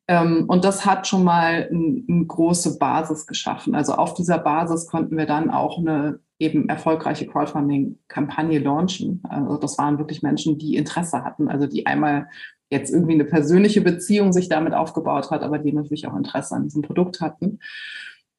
Ähm, 0.08 0.46
und 0.48 0.66
das 0.66 0.86
hat 0.86 1.08
schon 1.08 1.24
mal 1.24 1.70
eine 1.72 2.26
große 2.26 2.78
Basis 2.78 3.26
geschaffen. 3.26 3.74
Also 3.76 3.94
auf 3.94 4.14
dieser 4.14 4.38
Basis 4.38 4.88
konnten 4.88 5.18
wir 5.18 5.26
dann 5.26 5.50
auch 5.50 5.78
eine 5.78 6.20
eben 6.40 6.68
erfolgreiche 6.68 7.26
Crowdfunding-Kampagne 7.26 8.60
launchen. 8.60 9.24
Also 9.30 9.58
das 9.58 9.78
waren 9.78 9.98
wirklich 9.98 10.22
Menschen, 10.22 10.58
die 10.58 10.76
Interesse 10.76 11.24
hatten, 11.24 11.48
also 11.48 11.68
die 11.68 11.86
einmal 11.86 12.28
jetzt 12.70 12.92
irgendwie 12.92 13.14
eine 13.14 13.26
persönliche 13.26 13.82
Beziehung 13.82 14.34
sich 14.34 14.50
damit 14.50 14.74
aufgebaut 14.74 15.32
hat, 15.32 15.42
aber 15.42 15.60
die 15.60 15.72
natürlich 15.72 16.08
auch 16.08 16.16
Interesse 16.18 16.56
an 16.56 16.64
diesem 16.64 16.82
Produkt 16.82 17.22
hatten. 17.22 17.60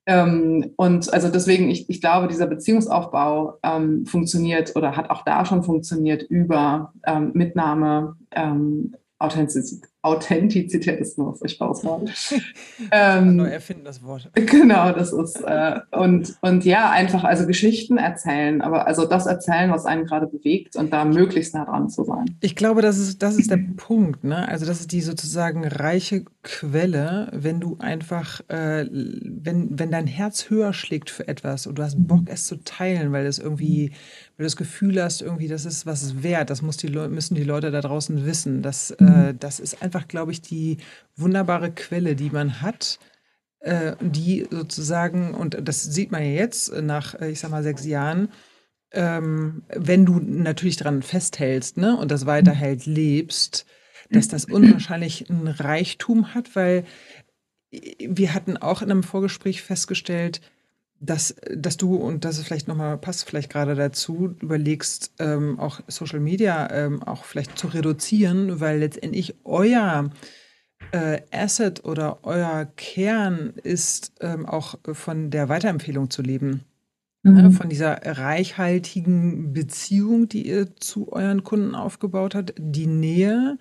Ähm, 0.07 0.73
und 0.77 1.11
also 1.15 1.31
deswegen, 1.31 1.71
ich, 1.71 1.89
ich 1.89 2.03
glaube, 2.03 2.29
dieser 2.29 2.47
Beziehungsaufbau 2.47 3.59
ähm, 3.63 4.05
funktioniert 4.05 4.77
oder 4.77 4.97
hat 4.97 5.09
auch 5.09 5.23
da 5.23 5.47
schon 5.47 5.63
funktioniert 5.63 6.25
über 6.25 6.93
Mitnahme, 7.33 8.17
Authentizität, 9.19 9.94
Authentizität 10.05 11.01
ist 11.01 11.17
nur 11.17 11.33
ein 11.33 11.35
furchtbares 11.35 11.83
Wort. 11.83 12.11
ähm, 12.91 13.37
nur 13.37 13.49
erfinden 13.49 13.85
das 13.85 14.03
Wort. 14.03 14.31
Genau, 14.55 14.93
das 14.93 15.13
ist 15.13 15.41
äh, 15.41 15.81
und 15.91 16.37
und 16.43 16.65
ja 16.65 16.91
einfach 16.91 17.25
also 17.25 17.47
Geschichten 17.47 17.97
erzählen, 17.97 18.61
aber 18.61 18.87
also 18.87 19.07
das 19.07 19.27
erzählen, 19.27 19.71
was 19.71 19.87
einen 19.87 20.05
gerade 20.05 20.27
bewegt 20.27 20.77
und 20.77 20.93
da 20.93 21.05
möglichst 21.05 21.55
nah 21.55 21.65
dran 21.65 21.89
zu 21.89 22.05
sein. 22.05 22.37
Ich 22.41 22.55
glaube, 22.55 22.83
das 22.83 22.99
ist 22.99 23.23
das 23.23 23.37
ist 23.37 23.51
der 23.51 23.61
Punkt, 23.77 24.23
ne? 24.23 24.47
Also 24.47 24.67
das 24.67 24.81
ist 24.81 24.93
die 24.93 25.01
sozusagen 25.01 25.67
reiche 25.67 26.25
Quelle, 26.43 27.31
wenn 27.33 27.59
du 27.59 27.79
einfach 27.81 28.41
äh, 28.49 28.87
wenn 28.91 29.79
wenn 29.79 29.91
dein 29.91 30.07
Herz 30.07 30.51
höher 30.51 30.73
schlägt 30.73 31.11
für 31.11 31.27
etwas 31.27 31.67
und 31.67 31.79
du 31.79 31.83
hast 31.83 31.97
Bock 32.07 32.25
es 32.27 32.47
zu 32.47 32.57
teilen, 32.57 33.13
weil 33.13 33.27
es 33.27 33.39
irgendwie 33.39 33.93
weil 34.37 34.45
du 34.45 34.47
das 34.47 34.57
Gefühl 34.57 35.01
hast, 35.01 35.23
irgendwie, 35.23 35.47
das 35.47 35.65
ist 35.65 35.87
was 35.87 36.25
wert, 36.25 36.51
das 36.51 36.61
muss 36.61 36.77
die 36.77 36.89
müssen 36.91 37.37
die 37.37 37.45
Leute 37.45 37.71
da 37.71 37.81
draußen 37.81 38.27
wissen. 38.27 38.63
Das, 38.63 38.91
äh, 38.91 39.33
das 39.39 39.61
ist 39.61 39.81
einfach, 39.81 39.94
glaube 40.09 40.33
ich, 40.33 40.43
die 40.43 40.79
wunderbare 41.17 41.73
Quelle, 41.73 42.17
die 42.17 42.31
man 42.31 42.61
hat, 42.61 42.99
äh, 43.61 43.97
die 44.01 44.47
sozusagen, 44.51 45.35
und 45.35 45.57
das 45.63 45.85
sieht 45.85 46.11
man 46.11 46.23
ja 46.23 46.31
jetzt 46.31 46.73
nach, 46.83 47.15
äh, 47.21 47.31
ich 47.31 47.41
sag 47.41 47.51
mal, 47.51 47.63
sechs 47.63 47.85
Jahren, 47.87 48.29
ähm, 48.93 49.63
wenn 49.69 50.05
du 50.05 50.19
natürlich 50.21 50.77
daran 50.77 51.03
festhältst 51.03 51.77
ne, 51.77 51.97
und 51.97 52.11
das 52.11 52.27
weiterhält, 52.27 52.87
lebst, 52.87 53.67
dass 54.11 54.29
das 54.29 54.45
unwahrscheinlich 54.45 55.29
ein 55.31 55.49
Reichtum 55.49 56.35
hat, 56.35 56.55
weil 56.55 56.85
wir 57.71 58.35
hatten 58.35 58.57
auch 58.57 58.83
in 58.83 58.91
einem 58.91 59.03
Vorgespräch 59.03 59.63
festgestellt, 59.63 60.41
dass, 61.05 61.35
dass 61.55 61.77
du, 61.77 61.97
und 61.97 62.25
das 62.25 62.39
ist 62.39 62.47
vielleicht 62.47 62.69
nochmal, 62.69 62.99
passt 62.99 63.29
vielleicht 63.29 63.51
gerade 63.51 63.75
dazu, 63.75 64.35
überlegst, 64.41 65.13
ähm, 65.19 65.59
auch 65.59 65.81
Social 65.89 66.21
Media 66.21 66.71
ähm, 66.71 67.03
auch 67.03 67.25
vielleicht 67.25 67.59
zu 67.59 67.69
reduzieren, 67.69 68.61
weil 68.61 68.79
letztendlich 68.79 69.35
euer 69.45 70.11
äh, 70.93 71.21
Asset 71.31 71.85
oder 71.85 72.19
euer 72.23 72.67
Kern 72.77 73.55
ist 73.63 74.13
ähm, 74.21 74.47
auch 74.47 74.77
von 74.93 75.31
der 75.31 75.49
Weiterempfehlung 75.49 76.11
zu 76.11 76.23
leben. 76.23 76.65
Mhm. 77.23 77.35
Ne, 77.35 77.51
von 77.51 77.69
dieser 77.69 78.01
reichhaltigen 78.05 79.53
Beziehung, 79.55 80.29
die 80.29 80.47
ihr 80.47 80.77
zu 80.77 81.11
euren 81.13 81.43
Kunden 81.43 81.75
aufgebaut 81.75 82.35
habt, 82.35 82.55
die 82.59 82.87
Nähe, 82.87 83.59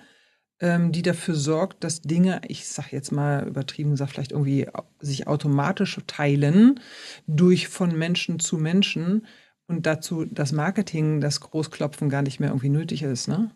die 0.91 1.01
dafür 1.01 1.35
sorgt, 1.35 1.83
dass 1.83 2.01
Dinge, 2.01 2.41
ich 2.47 2.67
sage 2.67 2.89
jetzt 2.91 3.11
mal 3.11 3.47
übertrieben 3.47 3.91
gesagt, 3.91 4.11
vielleicht 4.11 4.31
irgendwie 4.31 4.67
sich 4.99 5.27
automatisch 5.27 5.99
teilen 6.07 6.79
durch 7.27 7.67
von 7.67 7.97
Menschen 7.97 8.39
zu 8.39 8.57
Menschen 8.57 9.25
und 9.67 9.85
dazu 9.85 10.25
das 10.25 10.51
Marketing, 10.51 11.21
das 11.21 11.41
Großklopfen 11.41 12.09
gar 12.09 12.21
nicht 12.21 12.39
mehr 12.39 12.49
irgendwie 12.49 12.69
nötig 12.69 13.03
ist, 13.03 13.27
ne? 13.27 13.51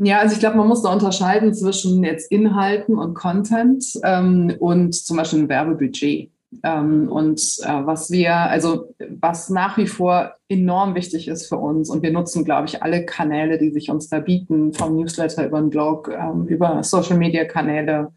Ja, 0.00 0.20
also 0.20 0.34
ich 0.34 0.38
glaube, 0.38 0.56
man 0.56 0.68
muss 0.68 0.82
da 0.82 0.92
unterscheiden 0.92 1.52
zwischen 1.52 2.04
jetzt 2.04 2.30
Inhalten 2.30 2.96
und 2.96 3.14
Content 3.14 3.84
ähm, 4.04 4.54
und 4.60 4.94
zum 4.94 5.16
Beispiel 5.16 5.40
ein 5.40 5.48
Werbebudget. 5.48 6.30
Ähm, 6.62 7.08
und 7.10 7.40
äh, 7.62 7.86
was 7.86 8.10
wir, 8.10 8.34
also 8.34 8.94
was 9.20 9.50
nach 9.50 9.76
wie 9.76 9.86
vor 9.86 10.34
enorm 10.48 10.94
wichtig 10.94 11.28
ist 11.28 11.46
für 11.46 11.58
uns, 11.58 11.90
und 11.90 12.02
wir 12.02 12.10
nutzen, 12.10 12.44
glaube 12.44 12.66
ich, 12.66 12.82
alle 12.82 13.04
Kanäle, 13.04 13.58
die 13.58 13.70
sich 13.70 13.90
uns 13.90 14.08
da 14.08 14.20
bieten, 14.20 14.72
vom 14.72 14.96
Newsletter 14.96 15.46
über 15.46 15.60
den 15.60 15.70
Blog, 15.70 16.10
ähm, 16.12 16.46
über 16.46 16.82
Social-Media-Kanäle, 16.82 18.12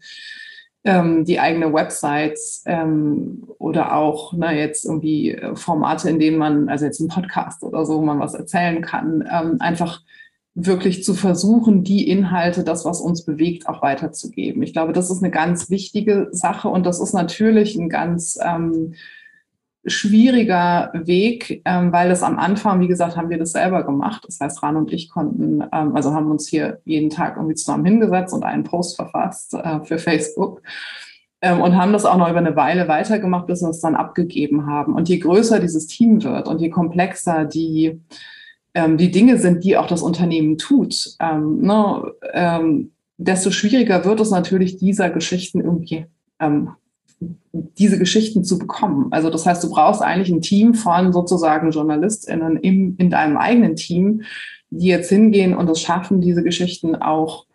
ähm, 0.84 1.24
die 1.24 1.38
eigene 1.38 1.72
Websites 1.72 2.64
oder 3.58 3.94
auch 3.94 4.32
ne, 4.32 4.58
jetzt 4.58 4.84
irgendwie 4.84 5.40
Formate, 5.54 6.10
in 6.10 6.18
denen 6.18 6.38
man, 6.38 6.68
also 6.68 6.86
jetzt 6.86 6.98
ein 6.98 7.06
Podcast 7.06 7.62
oder 7.62 7.84
so, 7.84 8.02
man 8.02 8.18
was 8.18 8.34
erzählen 8.34 8.82
kann, 8.82 9.22
einfach 9.60 10.00
wirklich 10.54 11.02
zu 11.02 11.14
versuchen, 11.14 11.82
die 11.82 12.08
Inhalte, 12.08 12.62
das, 12.62 12.84
was 12.84 13.00
uns 13.00 13.24
bewegt, 13.24 13.68
auch 13.68 13.82
weiterzugeben. 13.82 14.62
Ich 14.62 14.72
glaube, 14.72 14.92
das 14.92 15.10
ist 15.10 15.22
eine 15.22 15.30
ganz 15.30 15.70
wichtige 15.70 16.28
Sache 16.32 16.68
und 16.68 16.84
das 16.84 17.00
ist 17.00 17.14
natürlich 17.14 17.74
ein 17.76 17.88
ganz 17.88 18.38
ähm, 18.44 18.94
schwieriger 19.84 20.90
Weg, 20.94 21.62
ähm, 21.64 21.92
weil 21.92 22.10
es 22.10 22.22
am 22.22 22.38
Anfang, 22.38 22.80
wie 22.80 22.88
gesagt, 22.88 23.16
haben 23.16 23.30
wir 23.30 23.38
das 23.38 23.52
selber 23.52 23.82
gemacht. 23.82 24.24
Das 24.26 24.38
heißt, 24.40 24.62
Ran 24.62 24.76
und 24.76 24.92
ich 24.92 25.10
konnten, 25.10 25.62
ähm, 25.72 25.96
also 25.96 26.12
haben 26.12 26.30
uns 26.30 26.46
hier 26.46 26.80
jeden 26.84 27.10
Tag 27.10 27.36
irgendwie 27.36 27.56
zusammen 27.56 27.84
hingesetzt 27.84 28.34
und 28.34 28.44
einen 28.44 28.64
Post 28.64 28.96
verfasst 28.96 29.54
äh, 29.54 29.80
für 29.84 29.98
Facebook 29.98 30.62
ähm, 31.40 31.60
und 31.60 31.76
haben 31.76 31.92
das 31.92 32.04
auch 32.04 32.16
noch 32.16 32.28
über 32.28 32.38
eine 32.38 32.54
Weile 32.54 32.86
weitergemacht, 32.88 33.46
bis 33.46 33.62
wir 33.62 33.70
es 33.70 33.80
dann 33.80 33.96
abgegeben 33.96 34.66
haben. 34.66 34.94
Und 34.94 35.08
je 35.08 35.18
größer 35.18 35.58
dieses 35.58 35.88
Team 35.88 36.22
wird 36.22 36.46
und 36.46 36.60
je 36.60 36.70
komplexer 36.70 37.44
die 37.44 38.00
ähm, 38.74 38.96
die 38.96 39.10
Dinge 39.10 39.38
sind, 39.38 39.64
die 39.64 39.76
auch 39.76 39.86
das 39.86 40.02
Unternehmen 40.02 40.58
tut, 40.58 41.16
ähm, 41.20 41.60
ne, 41.60 42.12
ähm, 42.32 42.92
desto 43.18 43.50
schwieriger 43.50 44.04
wird 44.04 44.20
es 44.20 44.30
natürlich, 44.30 44.78
dieser 44.78 45.10
Geschichten 45.10 45.60
irgendwie 45.60 46.06
ähm, 46.40 46.70
diese 47.52 47.98
Geschichten 47.98 48.44
zu 48.44 48.58
bekommen. 48.58 49.08
Also 49.10 49.30
das 49.30 49.46
heißt, 49.46 49.62
du 49.62 49.70
brauchst 49.70 50.02
eigentlich 50.02 50.30
ein 50.30 50.40
Team 50.40 50.74
von 50.74 51.12
sozusagen 51.12 51.70
JournalistInnen 51.70 52.56
im, 52.56 52.96
in 52.98 53.10
deinem 53.10 53.36
eigenen 53.36 53.76
Team, 53.76 54.22
die 54.70 54.88
jetzt 54.88 55.10
hingehen 55.10 55.54
und 55.54 55.68
es 55.68 55.80
schaffen, 55.80 56.20
diese 56.20 56.42
Geschichten 56.42 56.96
auch 56.96 57.46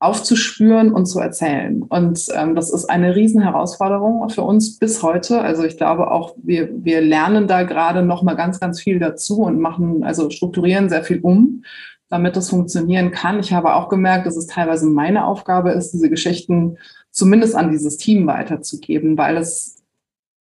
aufzuspüren 0.00 0.92
und 0.92 1.04
zu 1.04 1.20
erzählen. 1.20 1.82
Und 1.82 2.26
ähm, 2.34 2.54
das 2.54 2.72
ist 2.72 2.86
eine 2.86 3.14
Riesenherausforderung 3.14 4.30
für 4.30 4.42
uns 4.42 4.78
bis 4.78 5.02
heute. 5.02 5.42
Also 5.42 5.62
ich 5.62 5.76
glaube 5.76 6.10
auch, 6.10 6.34
wir, 6.42 6.70
wir 6.72 7.02
lernen 7.02 7.46
da 7.46 7.64
gerade 7.64 8.02
noch 8.02 8.22
mal 8.22 8.34
ganz, 8.34 8.58
ganz 8.58 8.80
viel 8.80 8.98
dazu 8.98 9.42
und 9.42 9.60
machen, 9.60 10.02
also 10.02 10.30
strukturieren 10.30 10.88
sehr 10.88 11.04
viel 11.04 11.20
um, 11.20 11.64
damit 12.08 12.34
das 12.34 12.48
funktionieren 12.48 13.10
kann. 13.10 13.40
Ich 13.40 13.52
habe 13.52 13.74
auch 13.74 13.90
gemerkt, 13.90 14.26
dass 14.26 14.36
es 14.36 14.46
teilweise 14.46 14.86
meine 14.86 15.26
Aufgabe 15.26 15.72
ist, 15.72 15.92
diese 15.92 16.08
Geschichten 16.08 16.78
zumindest 17.10 17.54
an 17.54 17.70
dieses 17.70 17.98
Team 17.98 18.26
weiterzugeben, 18.26 19.18
weil 19.18 19.36
es 19.36 19.76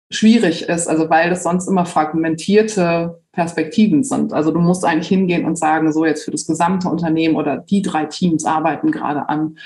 schwierig 0.10 0.67
ist, 0.67 0.88
also 0.88 1.12
weil 1.12 1.31
es 1.31 1.43
sonst 1.43 1.67
immer 1.67 1.86
fragmentierte 1.86 3.23
Perspektiven 3.33 4.03
sind. 4.03 4.31
Also 4.31 4.51
du 4.51 4.59
musst 4.59 4.85
eigentlich 4.85 5.07
hingehen 5.07 5.45
und 5.45 5.57
sagen, 5.57 5.91
so 5.91 6.05
jetzt 6.05 6.23
für 6.23 6.31
das 6.31 6.45
gesamte 6.45 6.87
Unternehmen 6.87 7.35
oder 7.35 7.57
die 7.57 7.81
drei 7.81 8.05
Teams 8.05 8.45
arbeiten 8.45 8.91
gerade 8.91 9.27
an. 9.27 9.57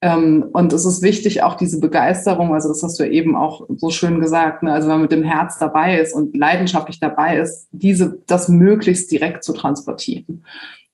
Ähm, 0.00 0.46
und 0.52 0.72
es 0.72 0.84
ist 0.84 1.02
wichtig, 1.02 1.42
auch 1.42 1.54
diese 1.54 1.80
Begeisterung, 1.80 2.54
also 2.54 2.68
das 2.68 2.82
hast 2.82 3.00
du 3.00 3.08
eben 3.08 3.34
auch 3.34 3.66
so 3.76 3.90
schön 3.90 4.20
gesagt, 4.20 4.62
ne? 4.62 4.72
also 4.72 4.86
wenn 4.86 4.94
man 4.94 5.02
mit 5.02 5.12
dem 5.12 5.24
Herz 5.24 5.58
dabei 5.58 5.98
ist 5.98 6.12
und 6.12 6.36
leidenschaftlich 6.36 7.00
dabei 7.00 7.38
ist, 7.38 7.68
diese, 7.72 8.20
das 8.26 8.48
möglichst 8.48 9.10
direkt 9.10 9.42
zu 9.42 9.52
transportieren. 9.52 10.44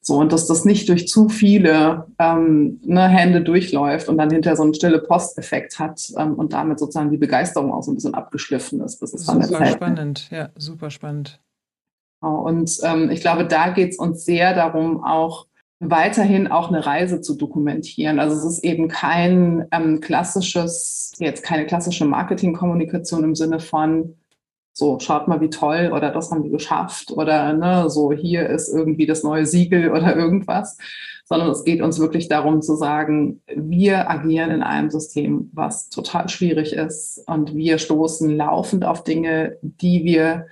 So, 0.00 0.18
und 0.18 0.32
dass 0.34 0.46
das 0.46 0.66
nicht 0.66 0.90
durch 0.90 1.08
zu 1.08 1.30
viele 1.30 2.06
ähm, 2.18 2.78
ne, 2.84 3.08
Hände 3.08 3.40
durchläuft 3.40 4.10
und 4.10 4.18
dann 4.18 4.30
hinterher 4.30 4.56
so 4.56 4.62
einen 4.62 4.74
stille 4.74 4.98
Posteffekt 4.98 5.78
hat 5.78 6.12
ähm, 6.18 6.34
und 6.34 6.52
damit 6.52 6.78
sozusagen 6.78 7.10
die 7.10 7.16
Begeisterung 7.16 7.72
auch 7.72 7.82
so 7.82 7.90
ein 7.90 7.94
bisschen 7.94 8.12
abgeschliffen 8.12 8.82
ist. 8.82 9.00
Das 9.00 9.14
ist 9.14 9.24
super 9.24 9.64
spannend, 9.64 10.28
ja, 10.30 10.50
super 10.56 10.90
spannend. 10.90 11.40
Genau, 12.24 12.40
und 12.40 12.78
ähm, 12.82 13.10
ich 13.10 13.20
glaube, 13.20 13.44
da 13.44 13.70
geht 13.70 13.92
es 13.92 13.98
uns 13.98 14.24
sehr 14.24 14.54
darum, 14.54 15.04
auch 15.04 15.46
weiterhin 15.78 16.46
auch 16.50 16.68
eine 16.68 16.86
Reise 16.86 17.20
zu 17.20 17.36
dokumentieren. 17.36 18.18
Also 18.18 18.36
es 18.36 18.44
ist 18.44 18.64
eben 18.64 18.88
kein 18.88 19.66
ähm, 19.72 20.00
klassisches, 20.00 21.12
jetzt 21.18 21.42
keine 21.42 21.66
klassische 21.66 22.06
Marketingkommunikation 22.06 23.24
im 23.24 23.34
Sinne 23.34 23.60
von, 23.60 24.16
so, 24.72 24.98
schaut 25.00 25.28
mal, 25.28 25.42
wie 25.42 25.50
toll 25.50 25.92
oder 25.94 26.10
das 26.10 26.30
haben 26.30 26.44
wir 26.44 26.50
geschafft 26.50 27.10
oder 27.10 27.52
ne, 27.52 27.90
so, 27.90 28.12
hier 28.12 28.48
ist 28.48 28.68
irgendwie 28.68 29.06
das 29.06 29.22
neue 29.22 29.44
Siegel 29.44 29.90
oder 29.92 30.16
irgendwas, 30.16 30.78
sondern 31.26 31.50
es 31.50 31.64
geht 31.64 31.82
uns 31.82 31.98
wirklich 31.98 32.28
darum 32.28 32.62
zu 32.62 32.74
sagen, 32.74 33.42
wir 33.54 34.10
agieren 34.10 34.50
in 34.50 34.62
einem 34.62 34.90
System, 34.90 35.50
was 35.52 35.90
total 35.90 36.30
schwierig 36.30 36.72
ist 36.72 37.22
und 37.26 37.54
wir 37.54 37.76
stoßen 37.76 38.34
laufend 38.34 38.86
auf 38.86 39.04
Dinge, 39.04 39.58
die 39.60 40.04
wir 40.04 40.46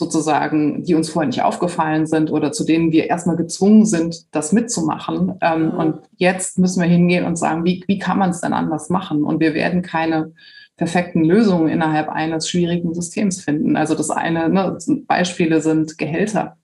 sozusagen, 0.00 0.82
die 0.82 0.94
uns 0.94 1.10
vorher 1.10 1.28
nicht 1.28 1.42
aufgefallen 1.42 2.06
sind 2.06 2.32
oder 2.32 2.52
zu 2.52 2.64
denen 2.64 2.90
wir 2.90 3.08
erstmal 3.08 3.36
gezwungen 3.36 3.84
sind, 3.84 4.34
das 4.34 4.52
mitzumachen. 4.52 5.34
Ähm, 5.42 5.66
mhm. 5.66 5.70
Und 5.74 5.98
jetzt 6.16 6.58
müssen 6.58 6.82
wir 6.82 6.88
hingehen 6.88 7.26
und 7.26 7.36
sagen, 7.36 7.64
wie, 7.64 7.84
wie 7.86 7.98
kann 7.98 8.18
man 8.18 8.30
es 8.30 8.40
denn 8.40 8.54
anders 8.54 8.88
machen? 8.88 9.22
Und 9.22 9.40
wir 9.40 9.52
werden 9.52 9.82
keine 9.82 10.32
perfekten 10.78 11.22
Lösungen 11.22 11.68
innerhalb 11.68 12.08
eines 12.08 12.48
schwierigen 12.48 12.94
Systems 12.94 13.42
finden. 13.42 13.76
Also 13.76 13.94
das 13.94 14.08
eine, 14.10 14.48
ne, 14.48 14.78
Beispiele 15.06 15.60
sind 15.60 15.98
Gehälter. 15.98 16.56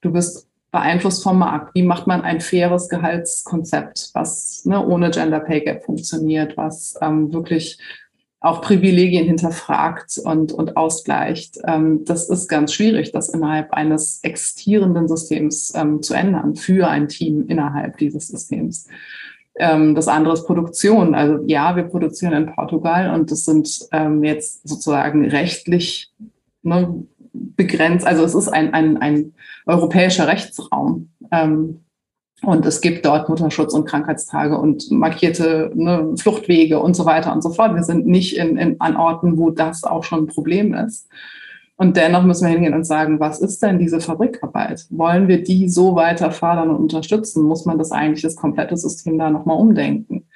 Du 0.00 0.10
bist 0.10 0.48
beeinflusst 0.72 1.22
vom 1.22 1.38
Markt. 1.38 1.72
Wie 1.76 1.84
macht 1.84 2.08
man 2.08 2.22
ein 2.22 2.40
faires 2.40 2.88
Gehaltskonzept, 2.88 4.10
was 4.14 4.64
ne, 4.64 4.84
ohne 4.84 5.12
Gender 5.12 5.38
Pay 5.38 5.60
Gap 5.60 5.84
funktioniert, 5.84 6.56
was 6.56 6.96
ähm, 7.00 7.32
wirklich 7.32 7.78
auch 8.44 8.60
Privilegien 8.60 9.24
hinterfragt 9.24 10.20
und, 10.22 10.52
und 10.52 10.76
ausgleicht. 10.76 11.58
Ähm, 11.66 12.04
das 12.04 12.28
ist 12.28 12.46
ganz 12.46 12.74
schwierig, 12.74 13.10
das 13.10 13.30
innerhalb 13.30 13.72
eines 13.72 14.20
existierenden 14.22 15.08
Systems 15.08 15.72
ähm, 15.74 16.02
zu 16.02 16.12
ändern 16.12 16.54
für 16.54 16.88
ein 16.88 17.08
Team 17.08 17.46
innerhalb 17.48 17.96
dieses 17.96 18.28
Systems. 18.28 18.86
Ähm, 19.56 19.94
das 19.94 20.08
andere 20.08 20.34
ist 20.34 20.44
Produktion. 20.44 21.14
Also 21.14 21.42
ja, 21.46 21.74
wir 21.74 21.84
produzieren 21.84 22.34
in 22.34 22.54
Portugal 22.54 23.14
und 23.14 23.30
das 23.30 23.46
sind 23.46 23.88
ähm, 23.92 24.22
jetzt 24.22 24.68
sozusagen 24.68 25.24
rechtlich 25.24 26.12
ne, 26.62 27.02
begrenzt. 27.32 28.06
Also 28.06 28.24
es 28.24 28.34
ist 28.34 28.48
ein, 28.48 28.74
ein, 28.74 28.98
ein 28.98 29.32
europäischer 29.64 30.28
Rechtsraum. 30.28 31.08
Ähm, 31.32 31.83
und 32.42 32.66
es 32.66 32.80
gibt 32.80 33.06
dort 33.06 33.28
Mutterschutz 33.28 33.74
und 33.74 33.86
Krankheitstage 33.86 34.58
und 34.58 34.90
markierte 34.90 35.70
ne, 35.74 36.14
Fluchtwege 36.16 36.78
und 36.80 36.94
so 36.94 37.04
weiter 37.06 37.32
und 37.32 37.42
so 37.42 37.50
fort. 37.50 37.74
Wir 37.74 37.82
sind 37.82 38.06
nicht 38.06 38.36
in, 38.36 38.56
in, 38.56 38.80
an 38.80 38.96
Orten, 38.96 39.38
wo 39.38 39.50
das 39.50 39.84
auch 39.84 40.04
schon 40.04 40.24
ein 40.24 40.26
Problem 40.26 40.74
ist. 40.74 41.08
Und 41.76 41.96
dennoch 41.96 42.22
müssen 42.22 42.46
wir 42.46 42.52
hingehen 42.52 42.74
und 42.74 42.84
sagen, 42.84 43.18
was 43.18 43.40
ist 43.40 43.62
denn 43.62 43.78
diese 43.78 44.00
Fabrikarbeit? 44.00 44.86
Wollen 44.90 45.26
wir 45.26 45.42
die 45.42 45.68
so 45.68 45.96
weiter 45.96 46.30
fördern 46.30 46.70
und 46.70 46.76
unterstützen? 46.76 47.44
Muss 47.44 47.64
man 47.64 47.78
das 47.78 47.90
eigentlich 47.90 48.22
das 48.22 48.36
komplette 48.36 48.76
System 48.76 49.18
da 49.18 49.30
nochmal 49.30 49.58
umdenken? 49.58 50.26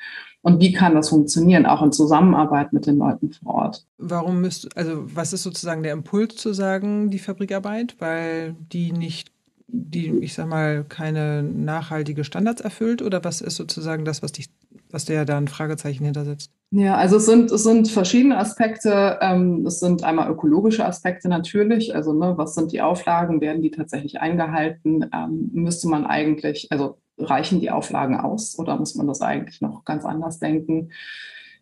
Und 0.43 0.61
wie 0.61 0.73
kann 0.73 0.95
das 0.95 1.11
funktionieren, 1.11 1.67
auch 1.67 1.83
in 1.83 1.93
Zusammenarbeit 1.93 2.73
mit 2.73 2.87
den 2.87 2.97
Leuten 2.97 3.33
vor 3.33 3.55
Ort? 3.55 3.87
Warum 3.99 4.40
müsst, 4.40 4.76
also 4.76 5.05
was 5.14 5.33
ist 5.33 5.43
sozusagen 5.43 5.83
der 5.83 5.93
Impuls 5.93 6.37
zu 6.37 6.52
sagen, 6.52 7.11
die 7.11 7.19
Fabrikarbeit? 7.19 7.97
Weil 7.99 8.57
die 8.73 8.93
nicht 8.93 9.31
die, 9.69 10.11
ich 10.21 10.35
sag 10.35 10.49
mal, 10.49 10.85
keine 10.89 11.43
nachhaltige 11.43 12.25
Standards 12.25 12.61
erfüllt? 12.61 13.03
Oder 13.03 13.23
was 13.25 13.41
ist 13.41 13.57
sozusagen 13.57 14.05
das, 14.05 14.23
was 14.23 14.33
dich, 14.33 14.49
was 14.91 15.05
der 15.05 15.25
da 15.25 15.37
ein 15.37 15.49
Fragezeichen 15.49 16.05
hintersetzt? 16.05 16.51
Ja, 16.71 16.97
also 16.97 17.17
es 17.17 17.27
sind, 17.27 17.51
es 17.51 17.63
sind 17.63 17.89
verschiedene 17.91 18.39
Aspekte. 18.39 19.19
Ähm, 19.21 19.65
es 19.67 19.81
sind 19.81 20.05
einmal 20.05 20.31
ökologische 20.31 20.85
Aspekte 20.85 21.29
natürlich. 21.29 21.95
Also 21.95 22.13
ne, 22.13 22.35
was 22.37 22.55
sind 22.55 22.73
die 22.73 22.83
Auflagen? 22.83 23.41
Werden 23.41 23.63
die 23.63 23.71
tatsächlich 23.71 24.21
eingehalten? 24.21 25.09
Ähm, 25.15 25.51
müsste 25.53 25.89
man 25.89 26.07
eigentlich, 26.07 26.69
also 26.71 26.99
reichen 27.19 27.61
die 27.61 27.71
Auflagen 27.71 28.17
aus 28.17 28.59
oder 28.59 28.77
muss 28.77 28.95
man 28.95 29.07
das 29.07 29.21
eigentlich 29.21 29.61
noch 29.61 29.85
ganz 29.85 30.05
anders 30.05 30.39
denken? 30.39 30.91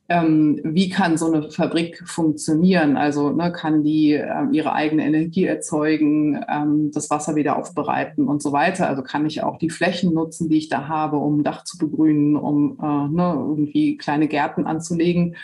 Ähm, 0.08 0.60
wie 0.62 0.88
kann 0.88 1.18
so 1.18 1.26
eine 1.32 1.50
Fabrik 1.50 2.02
funktionieren? 2.06 2.96
Also 2.96 3.30
ne, 3.30 3.50
kann 3.52 3.82
die 3.82 4.12
ähm, 4.12 4.52
ihre 4.52 4.72
eigene 4.72 5.04
Energie 5.04 5.44
erzeugen, 5.44 6.44
ähm, 6.48 6.90
das 6.92 7.10
Wasser 7.10 7.34
wieder 7.34 7.56
aufbereiten 7.56 8.28
und 8.28 8.40
so 8.40 8.52
weiter? 8.52 8.88
Also 8.88 9.02
kann 9.02 9.26
ich 9.26 9.42
auch 9.42 9.58
die 9.58 9.70
Flächen 9.70 10.14
nutzen, 10.14 10.48
die 10.48 10.58
ich 10.58 10.68
da 10.68 10.86
habe, 10.86 11.16
um 11.16 11.42
Dach 11.42 11.64
zu 11.64 11.78
begrünen, 11.78 12.36
um 12.36 12.78
äh, 12.80 13.14
ne, 13.14 13.34
irgendwie 13.36 13.96
kleine 13.96 14.28
Gärten 14.28 14.64
anzulegen? 14.66 15.36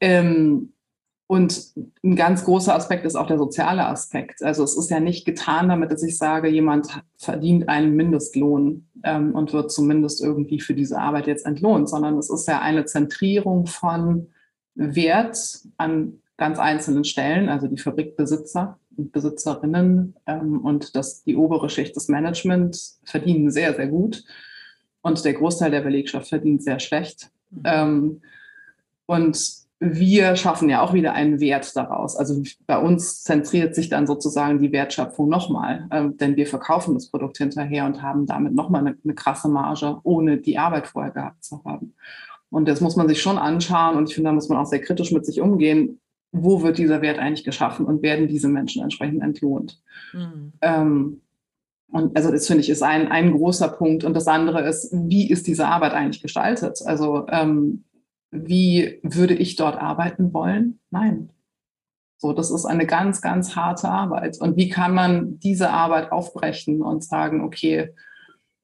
Ähm, 0.00 0.72
und 1.28 1.76
ein 2.02 2.16
ganz 2.16 2.46
großer 2.46 2.74
Aspekt 2.74 3.04
ist 3.04 3.14
auch 3.14 3.26
der 3.26 3.36
soziale 3.36 3.84
Aspekt. 3.84 4.42
Also 4.42 4.64
es 4.64 4.78
ist 4.78 4.90
ja 4.90 4.98
nicht 4.98 5.26
getan 5.26 5.68
damit, 5.68 5.92
dass 5.92 6.02
ich 6.02 6.16
sage, 6.16 6.48
jemand 6.48 7.02
verdient 7.18 7.68
einen 7.68 7.94
Mindestlohn 7.94 8.88
ähm, 9.04 9.34
und 9.34 9.52
wird 9.52 9.70
zumindest 9.70 10.22
irgendwie 10.22 10.58
für 10.58 10.72
diese 10.72 10.98
Arbeit 10.98 11.26
jetzt 11.26 11.44
entlohnt, 11.44 11.90
sondern 11.90 12.16
es 12.16 12.30
ist 12.30 12.48
ja 12.48 12.62
eine 12.62 12.86
Zentrierung 12.86 13.66
von 13.66 14.28
Wert 14.74 15.36
an 15.76 16.22
ganz 16.38 16.58
einzelnen 16.58 17.04
Stellen, 17.04 17.50
also 17.50 17.66
die 17.66 17.76
Fabrikbesitzer 17.76 18.78
und 18.96 19.12
Besitzerinnen 19.12 20.14
ähm, 20.26 20.64
und 20.64 20.96
das, 20.96 21.24
die 21.24 21.36
obere 21.36 21.68
Schicht 21.68 21.94
des 21.94 22.08
Managements 22.08 23.02
verdienen 23.04 23.50
sehr, 23.50 23.74
sehr 23.74 23.88
gut 23.88 24.24
und 25.02 25.22
der 25.26 25.34
Großteil 25.34 25.72
der 25.72 25.82
Belegschaft 25.82 26.30
verdient 26.30 26.62
sehr 26.62 26.80
schlecht. 26.80 27.30
Mhm. 27.50 27.62
Ähm, 27.64 28.20
und 29.04 29.67
wir 29.80 30.34
schaffen 30.34 30.68
ja 30.68 30.82
auch 30.82 30.92
wieder 30.92 31.12
einen 31.12 31.40
Wert 31.40 31.76
daraus. 31.76 32.16
Also 32.16 32.42
bei 32.66 32.78
uns 32.78 33.22
zentriert 33.22 33.74
sich 33.74 33.88
dann 33.88 34.06
sozusagen 34.06 34.60
die 34.60 34.72
Wertschöpfung 34.72 35.28
nochmal, 35.28 35.86
äh, 35.90 36.08
denn 36.10 36.36
wir 36.36 36.46
verkaufen 36.46 36.94
das 36.94 37.10
Produkt 37.10 37.38
hinterher 37.38 37.86
und 37.86 38.02
haben 38.02 38.26
damit 38.26 38.54
nochmal 38.54 38.80
eine, 38.80 38.96
eine 39.02 39.14
krasse 39.14 39.48
Marge, 39.48 39.98
ohne 40.02 40.38
die 40.38 40.58
Arbeit 40.58 40.88
vorher 40.88 41.12
gehabt 41.12 41.44
zu 41.44 41.62
haben. 41.64 41.94
Und 42.50 42.66
das 42.66 42.80
muss 42.80 42.96
man 42.96 43.08
sich 43.08 43.22
schon 43.22 43.38
anschauen 43.38 43.96
und 43.96 44.08
ich 44.08 44.14
finde, 44.14 44.30
da 44.30 44.34
muss 44.34 44.48
man 44.48 44.58
auch 44.58 44.66
sehr 44.66 44.80
kritisch 44.80 45.12
mit 45.12 45.24
sich 45.24 45.40
umgehen. 45.40 46.00
Wo 46.32 46.62
wird 46.62 46.78
dieser 46.78 47.00
Wert 47.00 47.18
eigentlich 47.18 47.44
geschaffen 47.44 47.86
und 47.86 48.02
werden 48.02 48.26
diese 48.26 48.48
Menschen 48.48 48.82
entsprechend 48.82 49.22
entlohnt? 49.22 49.80
Mhm. 50.12 50.52
Ähm, 50.60 51.20
und 51.90 52.16
also 52.16 52.30
das 52.30 52.46
finde 52.46 52.62
ich 52.62 52.68
ist 52.68 52.82
ein, 52.82 53.10
ein 53.10 53.32
großer 53.32 53.68
Punkt. 53.68 54.04
Und 54.04 54.14
das 54.14 54.26
andere 54.26 54.66
ist, 54.66 54.90
wie 54.92 55.30
ist 55.30 55.46
diese 55.46 55.66
Arbeit 55.66 55.92
eigentlich 55.92 56.20
gestaltet? 56.20 56.80
Also 56.84 57.26
ähm, 57.30 57.84
wie 58.30 59.00
würde 59.02 59.34
ich 59.34 59.56
dort 59.56 59.76
arbeiten 59.76 60.32
wollen? 60.32 60.80
Nein. 60.90 61.30
So, 62.18 62.32
das 62.32 62.50
ist 62.50 62.64
eine 62.64 62.84
ganz, 62.84 63.20
ganz 63.20 63.54
harte 63.54 63.88
Arbeit. 63.88 64.38
Und 64.40 64.56
wie 64.56 64.68
kann 64.68 64.92
man 64.92 65.38
diese 65.38 65.70
Arbeit 65.70 66.10
aufbrechen 66.10 66.82
und 66.82 67.04
sagen, 67.04 67.44
okay, 67.44 67.94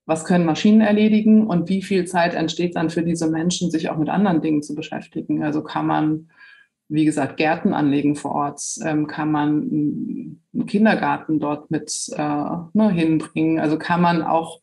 was 0.07 0.25
können 0.25 0.45
Maschinen 0.45 0.81
erledigen 0.81 1.47
und 1.47 1.69
wie 1.69 1.83
viel 1.83 2.05
Zeit 2.05 2.35
entsteht 2.35 2.77
dann 2.77 2.91
für 2.91 3.03
diese 3.03 3.31
Menschen, 3.31 3.71
sich 3.71 3.89
auch 3.89 3.97
mit 3.97 4.09
anderen 4.09 4.43
Dingen 4.43 4.63
zu 4.63 4.75
beschäftigen? 4.75 5.43
Also 5.45 5.63
kann 5.63 5.87
man, 5.87 6.29
wie 6.89 7.05
gesagt, 7.05 7.37
Gärten 7.37 7.73
anlegen 7.73 8.17
vor 8.17 8.33
Ort, 8.33 8.61
ähm, 8.85 9.07
kann 9.07 9.31
man 9.31 10.41
einen 10.53 10.67
Kindergarten 10.67 11.39
dort 11.39 11.71
mit 11.71 12.11
äh, 12.13 12.19
ne, 12.19 12.91
hinbringen, 12.91 13.61
also 13.61 13.79
kann 13.79 14.03
man 14.03 14.23
auch 14.23 14.61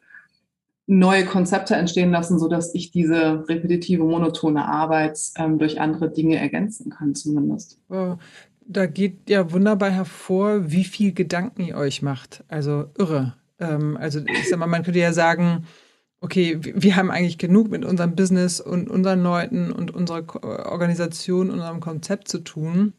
neue 0.91 1.23
Konzepte 1.23 1.75
entstehen 1.75 2.12
lassen, 2.12 2.38
sodass 2.38 2.75
ich 2.75 2.91
diese 2.91 3.47
repetitive, 3.47 4.04
monotone 4.04 4.65
Arbeit 4.65 5.17
ähm, 5.38 5.58
durch 5.58 5.80
andere 5.80 6.12
Dinge 6.12 6.38
ergänzen 6.38 6.91
kann, 6.91 7.15
zumindest. 7.15 7.80
Da 8.67 8.86
geht 8.88 9.30
ja 9.30 9.54
wunderbar 9.54 9.89
hervor, 9.89 10.69
wie 10.69 10.84
viel 10.84 11.13
Gedanken 11.13 11.62
ihr 11.62 11.77
euch 11.77 12.01
macht. 12.01 12.43
Also 12.49 12.88
irre. 12.97 13.36
Ähm, 13.58 13.95
also 13.95 14.19
ich 14.19 14.49
sag 14.49 14.60
mal, 14.60 14.67
man 14.67 14.84
könnte 14.84 14.99
ja 14.99 15.13
sagen, 15.13 15.65
okay, 16.19 16.60
wir 16.62 16.97
haben 16.97 17.10
eigentlich 17.10 17.38
genug 17.38 17.71
mit 17.71 17.86
unserem 17.86 18.13
Business 18.13 18.60
und 18.60 18.89
unseren 18.89 19.23
Leuten 19.23 19.71
und 19.71 19.91
unserer 19.91 20.25
Organisation, 20.69 21.51
unserem 21.51 21.80
Konzept 21.80 22.27
zu 22.27 22.39
tun. 22.39 22.93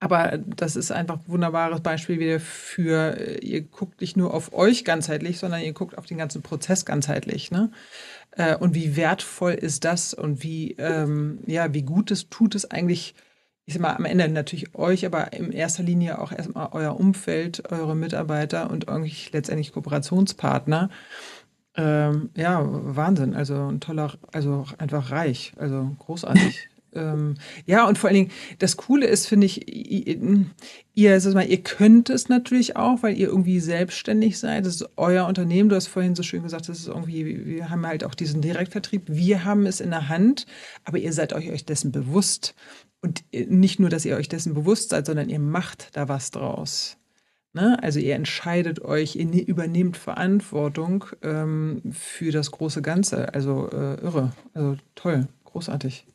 Aber 0.00 0.38
das 0.38 0.76
ist 0.76 0.90
einfach 0.90 1.16
ein 1.16 1.28
wunderbares 1.28 1.82
Beispiel 1.82 2.18
wieder 2.18 2.40
für, 2.40 3.18
äh, 3.18 3.38
ihr 3.44 3.60
guckt 3.60 4.00
nicht 4.00 4.16
nur 4.16 4.32
auf 4.32 4.54
euch 4.54 4.84
ganzheitlich, 4.84 5.38
sondern 5.38 5.60
ihr 5.60 5.74
guckt 5.74 5.98
auf 5.98 6.06
den 6.06 6.16
ganzen 6.16 6.40
Prozess 6.40 6.86
ganzheitlich. 6.86 7.50
Ne? 7.50 7.70
Äh, 8.32 8.56
und 8.56 8.74
wie 8.74 8.96
wertvoll 8.96 9.52
ist 9.52 9.84
das 9.84 10.14
und 10.14 10.42
wie, 10.42 10.72
ähm, 10.78 11.40
ja, 11.46 11.74
wie 11.74 11.82
gut 11.82 12.10
es 12.10 12.30
tut 12.30 12.54
es 12.54 12.70
eigentlich, 12.70 13.14
ich 13.66 13.74
sag 13.74 13.82
mal, 13.82 13.94
am 13.94 14.06
Ende 14.06 14.26
natürlich 14.30 14.74
euch, 14.74 15.04
aber 15.04 15.34
in 15.34 15.52
erster 15.52 15.82
Linie 15.82 16.18
auch 16.18 16.32
erstmal 16.32 16.70
euer 16.72 16.98
Umfeld, 16.98 17.70
eure 17.70 17.94
Mitarbeiter 17.94 18.70
und 18.70 18.88
irgendwie 18.88 19.28
letztendlich 19.32 19.72
Kooperationspartner. 19.72 20.88
Ähm, 21.76 22.30
ja, 22.34 22.60
Wahnsinn. 22.64 23.34
Also 23.34 23.68
ein 23.68 23.80
toller, 23.80 24.14
also 24.32 24.64
einfach 24.78 25.10
reich, 25.10 25.52
also 25.58 25.94
großartig. 25.98 26.70
Ähm, 26.94 27.34
ja, 27.66 27.86
und 27.86 27.98
vor 27.98 28.08
allen 28.08 28.14
Dingen, 28.14 28.30
das 28.58 28.76
Coole 28.76 29.06
ist, 29.06 29.26
finde 29.26 29.46
ich, 29.46 29.66
ihr, 30.94 31.20
sag 31.20 31.48
ihr 31.48 31.62
könnt 31.62 32.10
es 32.10 32.28
natürlich 32.28 32.76
auch, 32.76 33.02
weil 33.02 33.16
ihr 33.16 33.28
irgendwie 33.28 33.60
selbstständig 33.60 34.38
seid. 34.38 34.66
Das 34.66 34.76
ist 34.76 34.88
euer 34.96 35.26
Unternehmen. 35.26 35.68
Du 35.68 35.76
hast 35.76 35.86
vorhin 35.86 36.14
so 36.14 36.22
schön 36.22 36.42
gesagt, 36.42 36.68
das 36.68 36.80
ist 36.80 36.88
irgendwie, 36.88 37.46
wir 37.46 37.70
haben 37.70 37.86
halt 37.86 38.04
auch 38.04 38.14
diesen 38.14 38.42
Direktvertrieb. 38.42 39.02
Wir 39.06 39.44
haben 39.44 39.66
es 39.66 39.80
in 39.80 39.90
der 39.90 40.08
Hand, 40.08 40.46
aber 40.84 40.98
ihr 40.98 41.12
seid 41.12 41.32
euch, 41.32 41.50
euch 41.50 41.64
dessen 41.64 41.92
bewusst. 41.92 42.54
Und 43.02 43.24
nicht 43.32 43.80
nur, 43.80 43.88
dass 43.88 44.04
ihr 44.04 44.16
euch 44.16 44.28
dessen 44.28 44.54
bewusst 44.54 44.90
seid, 44.90 45.06
sondern 45.06 45.30
ihr 45.30 45.38
macht 45.38 45.96
da 45.96 46.08
was 46.08 46.30
draus. 46.30 46.98
Ne? 47.52 47.82
Also 47.82 47.98
ihr 47.98 48.14
entscheidet 48.14 48.82
euch, 48.82 49.16
ihr 49.16 49.26
ne-, 49.26 49.42
übernehmt 49.42 49.96
Verantwortung 49.96 51.04
ähm, 51.22 51.82
für 51.92 52.30
das 52.30 52.50
große 52.50 52.82
Ganze. 52.82 53.34
Also 53.34 53.68
äh, 53.70 54.00
irre, 54.00 54.32
also 54.54 54.76
toll, 54.94 55.26
großartig. 55.44 56.06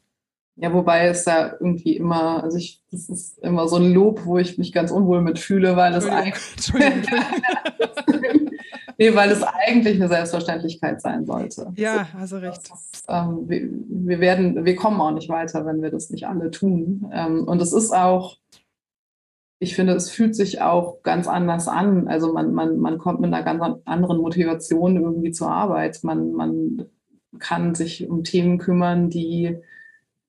Ja, 0.57 0.73
wobei 0.73 1.07
es 1.07 1.25
ja 1.25 1.51
irgendwie 1.59 1.97
immer, 1.97 2.41
also 2.43 2.57
ich, 2.57 2.81
das 2.89 3.09
ist 3.09 3.39
immer 3.39 3.67
so 3.67 3.75
ein 3.75 3.93
Lob, 3.93 4.25
wo 4.25 4.37
ich 4.37 4.57
mich 4.57 4.71
ganz 4.71 4.89
unwohl 4.89 5.21
mitfühle, 5.21 5.75
weil 5.75 5.93
es 5.93 6.05
eigentlich, 6.05 6.73
nee, 8.97 9.13
weil 9.13 9.31
es 9.31 9.43
eigentlich 9.43 9.95
eine 9.95 10.07
Selbstverständlichkeit 10.07 11.01
sein 11.01 11.25
sollte. 11.25 11.73
Ja, 11.75 12.07
hast 12.13 12.31
du 12.31 12.37
recht. 12.37 12.61
Ist, 12.61 13.03
ähm, 13.09 13.49
wir, 13.49 13.67
wir, 13.89 14.19
werden, 14.21 14.63
wir 14.63 14.77
kommen 14.77 15.01
auch 15.01 15.11
nicht 15.11 15.27
weiter, 15.27 15.65
wenn 15.65 15.81
wir 15.81 15.91
das 15.91 16.09
nicht 16.09 16.25
alle 16.25 16.51
tun. 16.51 17.11
Ähm, 17.13 17.43
und 17.43 17.61
es 17.61 17.73
ist 17.73 17.93
auch, 17.93 18.37
ich 19.59 19.75
finde, 19.75 19.93
es 19.93 20.09
fühlt 20.09 20.37
sich 20.37 20.61
auch 20.61 21.03
ganz 21.03 21.27
anders 21.27 21.67
an. 21.67 22.07
Also 22.07 22.31
man, 22.31 22.53
man, 22.53 22.77
man 22.77 22.97
kommt 22.97 23.19
mit 23.19 23.33
einer 23.33 23.43
ganz 23.43 23.61
anderen 23.83 24.19
Motivation 24.19 24.95
irgendwie 24.95 25.31
zur 25.31 25.51
Arbeit. 25.51 25.99
Man, 26.03 26.31
man 26.31 26.85
kann 27.39 27.75
sich 27.75 28.09
um 28.09 28.23
Themen 28.23 28.57
kümmern, 28.57 29.09
die 29.09 29.57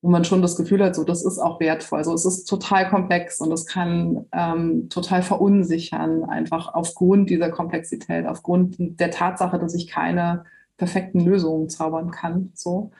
wo 0.01 0.09
man 0.09 0.25
schon 0.25 0.41
das 0.41 0.55
Gefühl 0.55 0.83
hat, 0.83 0.95
so 0.95 1.03
das 1.03 1.25
ist 1.25 1.39
auch 1.39 1.59
wertvoll. 1.59 1.99
Also 1.99 2.13
es 2.13 2.25
ist 2.25 2.45
total 2.45 2.89
komplex 2.89 3.41
und 3.41 3.51
es 3.51 3.65
kann 3.65 4.25
ähm, 4.31 4.89
total 4.89 5.23
verunsichern, 5.23 6.23
einfach 6.23 6.73
aufgrund 6.73 7.29
dieser 7.29 7.49
Komplexität, 7.49 8.27
aufgrund 8.27 8.75
der 8.79 9.11
Tatsache, 9.11 9.57
dass 9.59 9.73
ich 9.73 9.87
keine 9.87 10.45
perfekten 10.77 11.21
Lösungen 11.21 11.69
zaubern 11.69 12.11
kann. 12.11 12.51
So. 12.53 12.91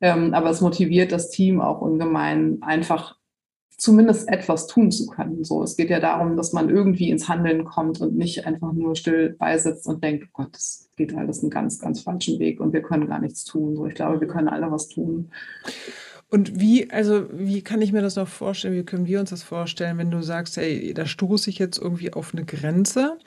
Ähm, 0.00 0.34
aber 0.34 0.50
es 0.50 0.60
motiviert 0.60 1.12
das 1.12 1.30
Team 1.30 1.60
auch 1.60 1.80
ungemein, 1.80 2.58
einfach 2.60 3.16
zumindest 3.78 4.28
etwas 4.28 4.66
tun 4.66 4.90
zu 4.90 5.06
können. 5.06 5.44
So, 5.44 5.62
es 5.62 5.76
geht 5.76 5.90
ja 5.90 6.00
darum, 6.00 6.36
dass 6.36 6.52
man 6.52 6.70
irgendwie 6.70 7.10
ins 7.10 7.28
Handeln 7.28 7.64
kommt 7.64 8.00
und 8.00 8.16
nicht 8.16 8.46
einfach 8.46 8.72
nur 8.72 8.96
still 8.96 9.36
beisitzt 9.38 9.86
und 9.86 10.02
denkt, 10.02 10.24
oh 10.26 10.42
Gott, 10.42 10.54
das 10.54 10.88
geht 10.96 11.14
alles 11.14 11.42
einen 11.42 11.50
ganz, 11.50 11.78
ganz 11.78 12.00
falschen 12.00 12.38
Weg 12.38 12.60
und 12.60 12.72
wir 12.72 12.82
können 12.82 13.06
gar 13.06 13.20
nichts 13.20 13.44
tun. 13.44 13.76
So, 13.76 13.86
ich 13.86 13.94
glaube, 13.94 14.20
wir 14.20 14.28
können 14.28 14.48
alle 14.48 14.70
was 14.70 14.88
tun. 14.88 15.30
Und 16.28 16.58
wie, 16.58 16.90
also 16.90 17.28
wie 17.32 17.62
kann 17.62 17.82
ich 17.82 17.92
mir 17.92 18.02
das 18.02 18.16
noch 18.16 18.28
vorstellen? 18.28 18.74
Wie 18.74 18.84
können 18.84 19.06
wir 19.06 19.20
uns 19.20 19.30
das 19.30 19.42
vorstellen, 19.42 19.98
wenn 19.98 20.10
du 20.10 20.22
sagst, 20.22 20.56
hey, 20.56 20.92
da 20.92 21.06
stoße 21.06 21.50
ich 21.50 21.58
jetzt 21.58 21.78
irgendwie 21.78 22.12
auf 22.12 22.34
eine 22.34 22.44
Grenze 22.44 23.18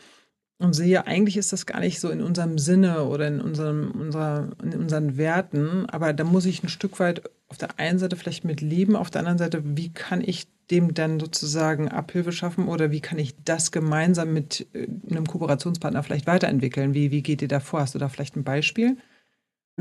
und 0.57 0.73
sehe, 0.73 1.07
eigentlich 1.07 1.38
ist 1.38 1.53
das 1.53 1.65
gar 1.65 1.79
nicht 1.79 2.01
so 2.01 2.09
in 2.09 2.21
unserem 2.21 2.57
Sinne 2.57 3.05
oder 3.05 3.27
in, 3.27 3.39
unserem, 3.39 3.91
unserer, 3.91 4.49
in 4.62 4.73
unseren 4.73 5.17
Werten, 5.17 5.85
aber 5.85 6.12
da 6.12 6.25
muss 6.25 6.45
ich 6.45 6.62
ein 6.62 6.69
Stück 6.69 6.99
weit 6.99 7.21
auf 7.47 7.57
der 7.57 7.79
einen 7.79 7.99
Seite 7.99 8.17
vielleicht 8.17 8.43
mit 8.43 8.59
leben, 8.59 8.97
auf 8.97 9.09
der 9.09 9.19
anderen 9.19 9.38
Seite, 9.38 9.62
wie 9.63 9.93
kann 9.93 10.21
ich 10.21 10.47
dem 10.69 10.93
dann 10.93 11.19
sozusagen 11.19 11.88
Abhilfe 11.88 12.31
schaffen 12.31 12.67
oder 12.67 12.91
wie 12.91 12.99
kann 12.99 13.17
ich 13.17 13.35
das 13.43 13.71
gemeinsam 13.71 14.33
mit 14.33 14.67
äh, 14.73 14.88
einem 15.09 15.25
Kooperationspartner 15.25 16.03
vielleicht 16.03 16.27
weiterentwickeln? 16.27 16.93
Wie, 16.93 17.12
wie 17.12 17.23
geht 17.23 17.41
ihr 17.41 17.47
da 17.47 17.59
vor? 17.59 17.79
Hast 17.79 17.95
du 17.95 17.99
da 17.99 18.09
vielleicht 18.09 18.35
ein 18.35 18.43
Beispiel? 18.43 18.97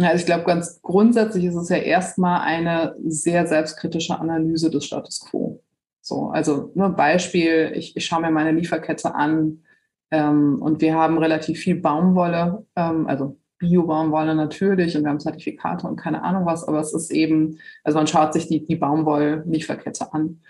Ja, 0.00 0.14
ich 0.14 0.26
glaube, 0.26 0.44
ganz 0.44 0.80
grundsätzlich 0.80 1.44
ist 1.44 1.56
es 1.56 1.70
ja 1.70 1.78
erstmal 1.78 2.42
eine 2.42 2.94
sehr 3.04 3.48
selbstkritische 3.48 4.16
Analyse 4.16 4.70
des 4.70 4.84
Status 4.84 5.18
quo. 5.18 5.60
So, 6.00 6.28
also 6.28 6.70
nur 6.76 6.86
ein 6.86 6.96
Beispiel, 6.96 7.72
ich, 7.74 7.96
ich 7.96 8.06
schaue 8.06 8.20
mir 8.20 8.30
meine 8.30 8.52
Lieferkette 8.52 9.16
an 9.16 9.64
ähm, 10.12 10.62
und 10.62 10.80
wir 10.80 10.94
haben 10.94 11.18
relativ 11.18 11.58
viel 11.58 11.80
Baumwolle, 11.80 12.64
ähm, 12.76 13.08
also 13.08 13.38
Bio-Baumwolle 13.58 14.36
natürlich 14.36 14.96
und 14.96 15.02
wir 15.02 15.10
haben 15.10 15.18
Zertifikate 15.18 15.88
und 15.88 15.96
keine 15.96 16.22
Ahnung 16.22 16.46
was, 16.46 16.62
aber 16.62 16.78
es 16.78 16.94
ist 16.94 17.10
eben, 17.10 17.58
also 17.82 17.98
man 17.98 18.06
schaut 18.06 18.32
sich 18.32 18.46
die, 18.46 18.64
die 18.64 18.76
Baumwoll-Lieferkette 18.76 20.14
an. 20.14 20.40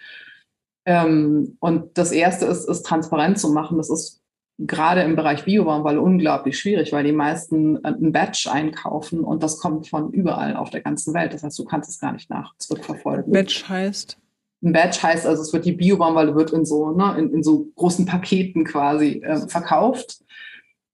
Ähm, 0.85 1.57
und 1.61 1.97
das 1.97 2.13
erste 2.13 2.45
ist, 2.45 2.69
ist 2.69 2.85
transparent 2.85 3.39
zu 3.39 3.51
machen. 3.51 3.79
Das 3.79 3.89
ist 3.89 4.17
gerade 4.59 5.03
im 5.03 5.14
Bereich 5.14 5.44
Biobaumwolle 5.44 6.01
unglaublich 6.01 6.59
schwierig, 6.59 6.92
weil 6.92 7.05
die 7.05 7.12
meisten 7.12 7.77
äh, 7.85 7.88
ein 7.88 8.12
Batch 8.12 8.49
einkaufen 8.49 9.21
und 9.21 9.42
das 9.42 9.59
kommt 9.59 9.88
von 9.88 10.12
überall 10.12 10.57
auf 10.57 10.71
der 10.71 10.81
ganzen 10.81 11.14
Welt. 11.14 11.33
Das 11.33 11.42
heißt, 11.44 11.59
du 11.59 11.64
kannst 11.64 11.90
es 11.90 12.01
gar 12.01 12.12
nicht 12.12 12.29
nach 12.29 12.55
zurückverfolgen. 12.59 13.33
Batch 13.33 13.68
heißt? 13.68 14.18
Ein 14.62 14.73
Batch 14.73 15.03
heißt 15.03 15.27
also, 15.27 15.42
es 15.42 15.53
wird 15.53 15.64
die 15.64 15.73
Biobaumwolle 15.73 16.35
wird 16.35 16.51
in 16.51 16.64
so, 16.64 16.90
ne, 16.90 17.14
in, 17.16 17.33
in 17.33 17.42
so 17.44 17.68
großen 17.77 18.07
Paketen 18.07 18.64
quasi 18.64 19.23
äh, 19.25 19.47
verkauft 19.47 20.18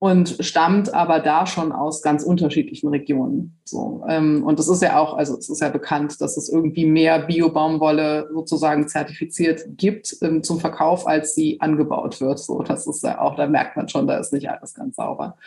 und 0.04 0.36
stammt 0.40 0.92
aber 0.92 1.18
da 1.18 1.46
schon 1.46 1.72
aus 1.72 2.02
ganz 2.02 2.24
unterschiedlichen 2.24 2.90
Regionen. 2.90 3.58
So, 3.64 4.04
ähm, 4.06 4.44
und 4.44 4.58
das 4.58 4.68
ist 4.68 4.82
ja 4.82 4.98
auch, 4.98 5.16
also 5.16 5.34
es 5.38 5.48
ist 5.48 5.62
ja 5.62 5.70
bekannt, 5.70 6.20
dass 6.20 6.36
es 6.36 6.50
irgendwie 6.50 6.84
mehr 6.84 7.20
Bio-Baumwolle 7.20 8.28
sozusagen 8.30 8.86
zertifiziert 8.86 9.62
gibt 9.78 10.14
ähm, 10.20 10.42
zum 10.42 10.60
Verkauf, 10.60 11.06
als 11.06 11.34
sie 11.34 11.58
angebaut 11.62 12.20
wird. 12.20 12.38
So, 12.38 12.62
das 12.62 12.86
ist 12.86 13.02
ja 13.02 13.18
auch, 13.18 13.34
da 13.34 13.46
merkt 13.46 13.78
man 13.78 13.88
schon, 13.88 14.06
da 14.06 14.18
ist 14.18 14.34
nicht 14.34 14.50
alles 14.50 14.74
ganz 14.74 14.96
sauber. 14.96 15.38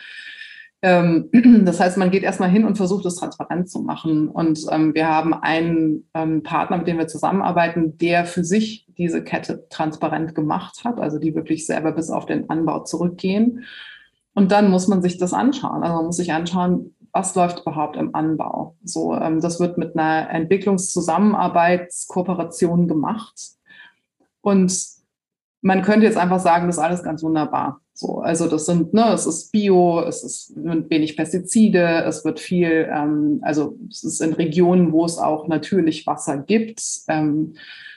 Ähm, 0.82 1.30
das 1.64 1.78
heißt, 1.78 1.96
man 1.96 2.10
geht 2.10 2.24
erstmal 2.24 2.50
hin 2.50 2.64
und 2.64 2.74
versucht 2.74 3.06
es 3.06 3.14
transparent 3.14 3.70
zu 3.70 3.78
machen. 3.82 4.26
Und 4.26 4.66
ähm, 4.72 4.92
wir 4.92 5.06
haben 5.06 5.34
einen 5.34 6.08
ähm, 6.14 6.42
Partner, 6.42 6.78
mit 6.78 6.88
dem 6.88 6.98
wir 6.98 7.06
zusammenarbeiten, 7.06 7.96
der 7.98 8.24
für 8.24 8.42
sich 8.42 8.88
diese 8.98 9.22
Kette 9.22 9.68
transparent 9.70 10.34
gemacht 10.34 10.82
hat, 10.82 10.98
also 10.98 11.20
die 11.20 11.36
wirklich 11.36 11.64
selber 11.64 11.92
bis 11.92 12.10
auf 12.10 12.26
den 12.26 12.50
Anbau 12.50 12.82
zurückgehen 12.82 13.64
und 14.34 14.52
dann 14.52 14.70
muss 14.70 14.88
man 14.88 15.02
sich 15.02 15.18
das 15.18 15.32
anschauen. 15.32 15.82
Also 15.82 15.96
man 15.96 16.04
muss 16.06 16.16
sich 16.16 16.32
anschauen, 16.32 16.94
was 17.12 17.34
läuft 17.34 17.60
überhaupt 17.60 17.96
im 17.96 18.14
Anbau. 18.14 18.76
So, 18.84 19.14
ähm, 19.14 19.40
das 19.40 19.58
wird 19.60 19.78
mit 19.78 19.96
einer 19.96 20.28
Entwicklungszusammenarbeitskooperation 20.30 22.86
gemacht. 22.86 23.34
Und 24.40 24.72
man 25.60 25.82
könnte 25.82 26.06
jetzt 26.06 26.16
einfach 26.16 26.38
sagen, 26.40 26.68
das 26.68 26.76
ist 26.76 26.82
alles 26.82 27.02
ganz 27.02 27.22
wunderbar. 27.22 27.82
So, 27.92 28.20
also 28.20 28.46
das 28.46 28.64
sind, 28.66 28.94
ne, 28.94 29.12
es 29.12 29.26
ist 29.26 29.50
Bio, 29.50 30.02
es 30.02 30.22
ist 30.22 30.52
wenig 30.54 31.16
Pestizide, 31.16 32.04
es 32.06 32.24
wird 32.24 32.38
viel, 32.38 32.88
ähm, 32.92 33.40
also 33.42 33.76
es 33.90 34.04
ist 34.04 34.20
in 34.20 34.34
Regionen, 34.34 34.92
wo 34.92 35.04
es 35.04 35.18
auch 35.18 35.48
natürlich 35.48 36.06
Wasser 36.06 36.38
gibt, 36.38 36.80
ähm, 37.08 37.54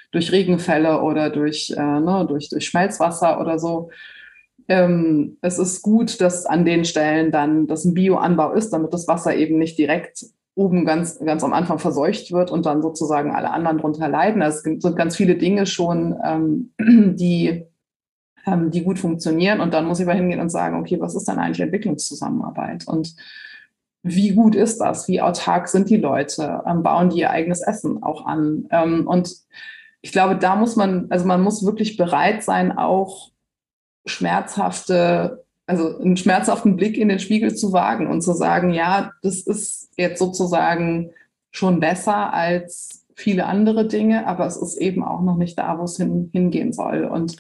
durch 0.10 0.32
Regenfälle 0.32 1.02
oder 1.02 1.30
durch, 1.30 1.70
äh, 1.78 2.00
ne, 2.00 2.26
durch, 2.28 2.50
durch 2.50 2.66
Schmelzwasser 2.66 3.40
oder 3.40 3.60
so 3.60 3.92
ähm, 4.72 5.38
es 5.42 5.60
ist 5.60 5.82
gut, 5.82 6.22
dass 6.22 6.46
an 6.46 6.64
den 6.64 6.86
Stellen 6.86 7.30
dann 7.30 7.68
das 7.68 7.84
ein 7.84 7.94
Bioanbau 7.94 8.54
ist, 8.54 8.70
damit 8.70 8.94
das 8.94 9.06
Wasser 9.06 9.36
eben 9.36 9.58
nicht 9.58 9.78
direkt 9.78 10.26
oben 10.56 10.86
ganz, 10.86 11.20
ganz 11.20 11.44
am 11.44 11.52
Anfang 11.52 11.78
verseucht 11.78 12.32
wird 12.32 12.52
und 12.52 12.66
dann 12.66 12.82
sozusagen 12.82 13.32
alle 13.32 13.52
anderen 13.52 13.78
darunter 13.78 14.08
leiden. 14.08 14.42
Also 14.42 14.60
es 14.60 14.82
sind 14.82 14.96
ganz 14.96 15.18
viele 15.18 15.36
Dinge 15.36 15.66
schon, 15.66 16.16
ähm, 16.24 16.72
die, 17.18 17.66
ähm, 18.46 18.72
die 18.72 18.84
gut 18.84 18.98
funktionieren. 18.98 19.60
Und 19.60 19.74
dann 19.74 19.86
muss 19.86 20.00
ich 20.00 20.06
aber 20.06 20.16
hingehen 20.16 20.40
und 20.40 20.50
sagen, 20.50 20.80
okay, 20.80 21.02
was 21.02 21.16
ist 21.16 21.28
denn 21.28 21.38
eigentlich 21.38 21.60
Entwicklungszusammenarbeit? 21.60 22.88
Und 22.88 23.14
wie 24.04 24.32
gut 24.32 24.56
ist 24.56 24.80
das? 24.80 25.10
Wie 25.10 25.22
autark 25.22 25.68
sind 25.68 25.90
die 25.90 25.98
Leute? 25.98 26.64
Ähm, 26.66 26.82
bauen 26.82 27.10
die 27.10 27.20
ihr 27.20 27.32
eigenes 27.32 27.62
Essen 27.62 28.02
auch 28.04 28.26
an? 28.26 28.68
Ähm, 28.72 29.06
und 29.06 29.36
ich 30.02 30.14
glaube, 30.14 30.38
da 30.38 30.56
muss 30.56 30.78
man, 30.78 31.08
also 31.10 31.26
man 31.26 31.42
muss 31.42 31.66
wirklich 31.66 31.98
bereit 31.98 32.42
sein, 32.42 32.72
auch 32.72 33.31
schmerzhafte, 34.06 35.44
also 35.68 35.98
einen 36.00 36.18
schmerzhaften 36.18 36.76
Blick 36.76 36.98
in 36.98 37.10
den 37.10 37.20
Spiegel 37.20 37.56
zu 37.56 37.74
wagen 37.74 38.08
und 38.08 38.22
zu 38.22 38.34
sagen, 38.34 38.72
ja, 38.72 39.12
das 39.22 39.42
ist 39.42 39.90
jetzt 39.98 40.20
sozusagen 40.20 41.12
schon 41.52 41.80
besser 41.80 42.34
als 42.34 43.06
viele 43.16 43.46
andere 43.46 43.88
Dinge, 43.88 44.26
aber 44.28 44.46
es 44.46 44.58
ist 44.58 44.78
eben 44.78 45.04
auch 45.04 45.22
noch 45.22 45.38
nicht 45.38 45.58
da, 45.58 45.78
wo 45.78 45.84
es 45.84 45.98
hin, 45.98 46.30
hingehen 46.34 46.74
soll. 46.74 47.04
Und 47.06 47.38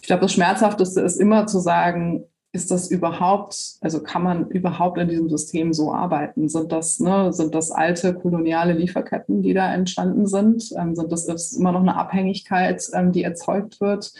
ich 0.00 0.06
glaube, 0.06 0.22
das 0.22 0.32
Schmerzhafteste 0.32 1.00
ist 1.00 1.16
immer 1.16 1.46
zu 1.46 1.60
sagen, 1.60 2.24
ist 2.54 2.70
das 2.70 2.88
überhaupt, 2.88 3.78
also 3.80 4.00
kann 4.00 4.22
man 4.22 4.48
überhaupt 4.48 4.98
in 4.98 5.08
diesem 5.08 5.28
System 5.28 5.72
so 5.72 5.92
arbeiten? 5.92 6.48
Sind 6.48 6.70
das, 6.70 7.00
ne, 7.00 7.32
sind 7.32 7.52
das 7.52 7.72
alte 7.72 8.14
koloniale 8.14 8.74
Lieferketten, 8.74 9.42
die 9.42 9.54
da 9.54 9.74
entstanden 9.74 10.26
sind? 10.26 10.72
Ähm, 10.78 10.94
sind 10.94 11.10
das 11.10 11.26
ist 11.26 11.56
immer 11.58 11.72
noch 11.72 11.80
eine 11.80 11.96
Abhängigkeit, 11.96 12.80
ähm, 12.92 13.10
die 13.10 13.24
erzeugt 13.24 13.80
wird? 13.80 14.12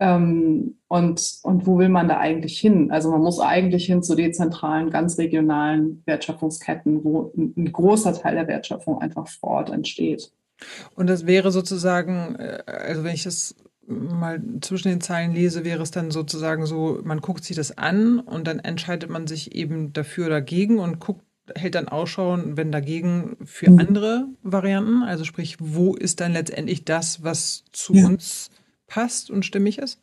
Ähm, 0.00 0.76
und, 0.86 1.40
und 1.42 1.66
wo 1.66 1.78
will 1.78 1.88
man 1.88 2.08
da 2.08 2.18
eigentlich 2.18 2.58
hin? 2.58 2.90
Also 2.90 3.10
man 3.10 3.20
muss 3.20 3.40
eigentlich 3.40 3.86
hin 3.86 4.02
zu 4.02 4.14
dezentralen, 4.14 4.90
ganz 4.90 5.18
regionalen 5.18 6.02
Wertschöpfungsketten, 6.06 7.04
wo 7.04 7.32
ein, 7.36 7.72
großer 7.72 8.14
Teil 8.14 8.36
der 8.36 8.46
Wertschöpfung 8.46 9.00
einfach 9.00 9.26
vor 9.28 9.50
Ort 9.50 9.70
entsteht. 9.70 10.30
Und 10.94 11.08
das 11.08 11.26
wäre 11.26 11.50
sozusagen, 11.50 12.36
äh, 12.36 12.62
also 12.66 13.04
wenn 13.04 13.14
ich 13.14 13.24
das 13.24 13.56
mal 13.86 14.42
zwischen 14.60 14.88
den 14.88 15.00
Zeilen 15.00 15.32
lese, 15.32 15.64
wäre 15.64 15.82
es 15.82 15.90
dann 15.90 16.10
sozusagen 16.10 16.66
so, 16.66 17.00
man 17.04 17.20
guckt 17.20 17.44
sich 17.44 17.56
das 17.56 17.76
an 17.76 18.20
und 18.20 18.46
dann 18.46 18.58
entscheidet 18.58 19.10
man 19.10 19.26
sich 19.26 19.54
eben 19.54 19.92
dafür 19.92 20.26
oder 20.26 20.36
dagegen 20.36 20.78
und 20.78 21.00
guckt, 21.00 21.24
hält 21.56 21.74
dann 21.74 21.88
Ausschau, 21.88 22.38
wenn 22.44 22.70
dagegen 22.70 23.36
für 23.44 23.70
mhm. 23.70 23.78
andere 23.78 24.26
Varianten. 24.42 25.02
Also 25.02 25.24
sprich, 25.24 25.56
wo 25.58 25.94
ist 25.94 26.20
dann 26.20 26.34
letztendlich 26.34 26.84
das, 26.84 27.24
was 27.24 27.64
zu 27.72 27.94
ja. 27.94 28.06
uns 28.06 28.50
passt 28.88 29.30
und 29.30 29.44
stimmig 29.44 29.78
ist? 29.78 30.00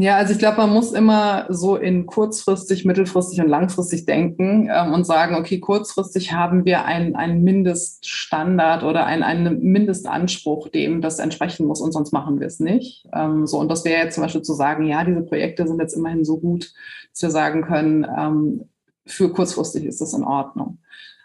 Ja, 0.00 0.16
also 0.16 0.32
ich 0.32 0.38
glaube, 0.38 0.58
man 0.58 0.70
muss 0.70 0.92
immer 0.92 1.46
so 1.48 1.74
in 1.74 2.06
kurzfristig, 2.06 2.84
mittelfristig 2.84 3.40
und 3.40 3.48
langfristig 3.48 4.06
denken 4.06 4.70
ähm, 4.72 4.92
und 4.92 5.04
sagen, 5.04 5.34
okay, 5.34 5.58
kurzfristig 5.58 6.32
haben 6.32 6.64
wir 6.64 6.84
einen, 6.84 7.42
Mindeststandard 7.42 8.84
oder 8.84 9.06
einen, 9.06 9.24
einen 9.24 9.60
Mindestanspruch, 9.60 10.68
dem 10.68 11.00
das 11.00 11.18
entsprechen 11.18 11.66
muss 11.66 11.80
und 11.80 11.90
sonst 11.90 12.12
machen 12.12 12.38
wir 12.38 12.46
es 12.46 12.60
nicht. 12.60 13.08
Ähm, 13.12 13.48
so, 13.48 13.58
und 13.58 13.68
das 13.72 13.84
wäre 13.84 14.04
jetzt 14.04 14.14
zum 14.14 14.22
Beispiel 14.22 14.42
zu 14.42 14.54
sagen, 14.54 14.86
ja, 14.86 15.02
diese 15.02 15.22
Projekte 15.22 15.66
sind 15.66 15.80
jetzt 15.80 15.96
immerhin 15.96 16.24
so 16.24 16.38
gut, 16.38 16.72
dass 17.10 17.22
wir 17.22 17.30
sagen 17.30 17.62
können, 17.62 18.06
ähm, 18.16 18.68
für 19.04 19.32
kurzfristig 19.32 19.84
ist 19.84 20.00
das 20.00 20.14
in 20.14 20.22
Ordnung. 20.22 20.78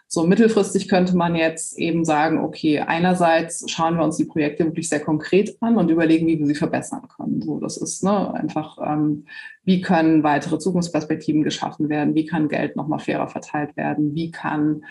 So 0.06 0.26
mittelfristig 0.26 0.88
könnte 0.88 1.16
man 1.16 1.34
jetzt 1.34 1.78
eben 1.78 2.04
sagen, 2.04 2.38
okay, 2.38 2.80
einerseits 2.80 3.68
schauen 3.70 3.96
wir 3.96 4.04
uns 4.04 4.16
die 4.16 4.26
Projekte 4.26 4.64
wirklich 4.64 4.88
sehr 4.88 5.00
konkret 5.00 5.56
an 5.60 5.76
und 5.76 5.90
überlegen, 5.90 6.26
wie 6.26 6.38
wir 6.38 6.46
sie 6.46 6.54
verbessern 6.54 7.08
können. 7.08 7.42
So, 7.42 7.58
das 7.58 7.76
ist 7.76 8.04
ne, 8.04 8.32
einfach, 8.34 8.78
ähm, 8.84 9.26
wie 9.64 9.80
können 9.80 10.22
weitere 10.22 10.58
Zukunftsperspektiven 10.58 11.42
geschaffen 11.42 11.88
werden, 11.88 12.14
wie 12.14 12.26
kann 12.26 12.48
Geld 12.48 12.76
nochmal 12.76 13.00
fairer 13.00 13.28
verteilt 13.28 13.76
werden, 13.76 14.14
wie 14.14 14.30
kann 14.30 14.84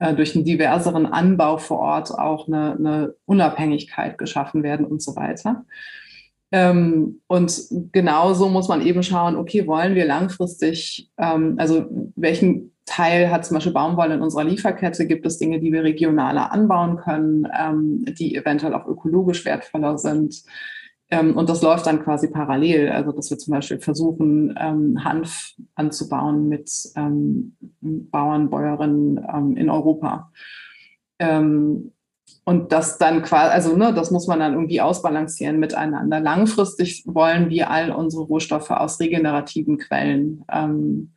äh, 0.00 0.14
durch 0.14 0.34
einen 0.34 0.44
diverseren 0.44 1.06
Anbau 1.06 1.58
vor 1.58 1.78
Ort 1.78 2.10
auch 2.10 2.48
eine, 2.48 2.72
eine 2.72 3.14
Unabhängigkeit 3.26 4.18
geschaffen 4.18 4.62
werden 4.62 4.86
und 4.86 5.02
so 5.02 5.14
weiter. 5.14 5.64
Ähm, 6.52 7.20
und 7.26 7.64
genauso 7.92 8.48
muss 8.48 8.68
man 8.68 8.84
eben 8.84 9.02
schauen, 9.02 9.36
okay, 9.36 9.66
wollen 9.66 9.94
wir 9.94 10.04
langfristig, 10.04 11.10
ähm, 11.18 11.54
also 11.58 11.86
welchen 12.16 12.73
Teil 12.86 13.30
hat 13.30 13.46
zum 13.46 13.56
Beispiel 13.56 13.72
Baumwolle 13.72 14.14
in 14.14 14.22
unserer 14.22 14.44
Lieferkette, 14.44 15.06
gibt 15.06 15.24
es 15.26 15.38
Dinge, 15.38 15.58
die 15.58 15.72
wir 15.72 15.82
regionaler 15.82 16.52
anbauen 16.52 16.96
können, 16.96 17.48
ähm, 17.58 18.04
die 18.18 18.34
eventuell 18.36 18.74
auch 18.74 18.86
ökologisch 18.86 19.44
wertvoller 19.44 19.96
sind. 19.96 20.42
Ähm, 21.10 21.36
und 21.36 21.48
das 21.48 21.62
läuft 21.62 21.86
dann 21.86 22.02
quasi 22.02 22.28
parallel. 22.28 22.90
Also, 22.90 23.12
dass 23.12 23.30
wir 23.30 23.38
zum 23.38 23.52
Beispiel 23.52 23.78
versuchen, 23.78 24.54
ähm, 24.58 25.02
Hanf 25.02 25.54
anzubauen 25.74 26.48
mit 26.48 26.70
ähm, 26.96 27.56
Bauern, 27.80 28.50
Bäuerinnen 28.50 29.24
ähm, 29.32 29.56
in 29.56 29.70
Europa. 29.70 30.30
Ähm, 31.18 31.92
und 32.44 32.72
das 32.72 32.98
dann 32.98 33.22
quasi, 33.22 33.50
also 33.50 33.76
ne, 33.76 33.94
das 33.94 34.10
muss 34.10 34.26
man 34.26 34.40
dann 34.40 34.52
irgendwie 34.52 34.82
ausbalancieren 34.82 35.58
miteinander. 35.58 36.20
Langfristig 36.20 37.04
wollen 37.06 37.48
wir 37.48 37.70
all 37.70 37.90
unsere 37.90 38.24
Rohstoffe 38.24 38.70
aus 38.70 39.00
regenerativen 39.00 39.78
Quellen 39.78 40.44
ähm, 40.52 41.12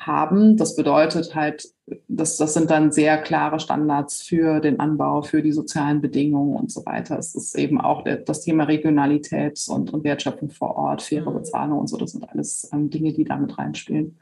haben. 0.00 0.56
Das 0.56 0.76
bedeutet 0.76 1.34
halt, 1.34 1.68
das, 2.08 2.36
das 2.36 2.54
sind 2.54 2.70
dann 2.70 2.90
sehr 2.90 3.18
klare 3.18 3.60
Standards 3.60 4.22
für 4.22 4.60
den 4.60 4.80
Anbau, 4.80 5.22
für 5.22 5.42
die 5.42 5.52
sozialen 5.52 6.00
Bedingungen 6.00 6.56
und 6.56 6.72
so 6.72 6.84
weiter. 6.86 7.18
Es 7.18 7.34
ist 7.34 7.54
eben 7.56 7.80
auch 7.80 8.02
der, 8.02 8.16
das 8.16 8.40
Thema 8.40 8.64
Regionalität 8.64 9.62
und, 9.68 9.92
und 9.92 10.02
Wertschöpfung 10.02 10.50
vor 10.50 10.76
Ort, 10.76 11.02
faire 11.02 11.30
mhm. 11.30 11.34
Bezahlung 11.34 11.78
und 11.80 11.88
so. 11.88 11.96
Das 11.98 12.12
sind 12.12 12.28
alles 12.28 12.68
ähm, 12.72 12.90
Dinge, 12.90 13.12
die 13.12 13.24
damit 13.24 13.58
reinspielen. 13.58 14.18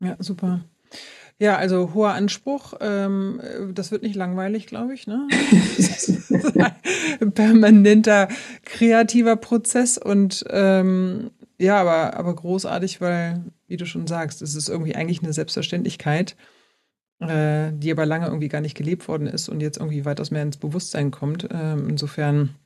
Ja, 0.00 0.16
super. 0.18 0.60
Ja, 1.38 1.56
also 1.56 1.92
hoher 1.92 2.12
Anspruch. 2.12 2.74
Ähm, 2.80 3.40
das 3.74 3.90
wird 3.90 4.02
nicht 4.02 4.16
langweilig, 4.16 4.66
glaube 4.66 4.94
ich. 4.94 5.06
Ne? 5.06 5.28
permanenter 7.34 8.28
kreativer 8.64 9.36
Prozess 9.36 9.98
und 9.98 10.44
ähm, 10.50 11.30
ja, 11.58 11.80
aber, 11.80 12.16
aber 12.16 12.34
großartig, 12.34 13.00
weil, 13.00 13.44
wie 13.66 13.76
du 13.76 13.86
schon 13.86 14.06
sagst, 14.06 14.42
es 14.42 14.54
ist 14.54 14.68
irgendwie 14.68 14.94
eigentlich 14.94 15.22
eine 15.22 15.32
Selbstverständlichkeit, 15.32 16.36
äh, 17.20 17.72
die 17.72 17.90
aber 17.90 18.04
lange 18.04 18.26
irgendwie 18.26 18.48
gar 18.48 18.60
nicht 18.60 18.76
gelebt 18.76 19.08
worden 19.08 19.26
ist 19.26 19.48
und 19.48 19.60
jetzt 19.60 19.78
irgendwie 19.78 20.04
weitaus 20.04 20.30
mehr 20.30 20.42
ins 20.42 20.58
Bewusstsein 20.58 21.10
kommt. 21.10 21.48
Ähm, 21.50 21.88
insofern, 21.88 22.56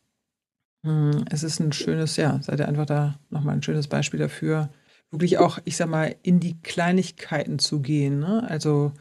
mh, 0.83 1.13
hm, 1.13 1.25
es 1.31 1.43
ist 1.43 1.61
ein 1.61 1.73
schönes, 1.73 2.17
ja, 2.17 2.41
seid 2.43 2.59
ihr 2.59 2.69
einfach 2.69 2.87
da 2.87 3.19
nochmal 3.31 3.55
ein 3.55 3.63
schönes 3.63 3.87
Beispiel 3.87 4.19
dafür, 4.19 4.71
wirklich 5.11 5.39
auch, 5.39 5.59
ich 5.65 5.77
sag 5.77 5.89
mal, 5.89 6.17
in 6.23 6.41
die 6.41 6.61
Kleinigkeiten 6.61 7.59
zu 7.59 7.81
gehen. 7.81 8.19
Ne? 8.19 8.45
Also 8.49 8.93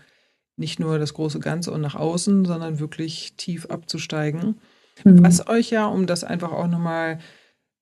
nicht 0.55 0.79
nur 0.79 0.99
das 0.99 1.13
große 1.13 1.39
Ganze 1.39 1.71
und 1.71 1.81
nach 1.81 1.95
außen, 1.95 2.45
sondern 2.45 2.79
wirklich 2.79 3.33
tief 3.37 3.67
abzusteigen. 3.67 4.59
Mhm. 5.03 5.23
Was 5.23 5.47
euch 5.47 5.69
ja, 5.69 5.87
um 5.87 6.05
das 6.05 6.23
einfach 6.23 6.51
auch 6.51 6.67
nochmal 6.67 7.19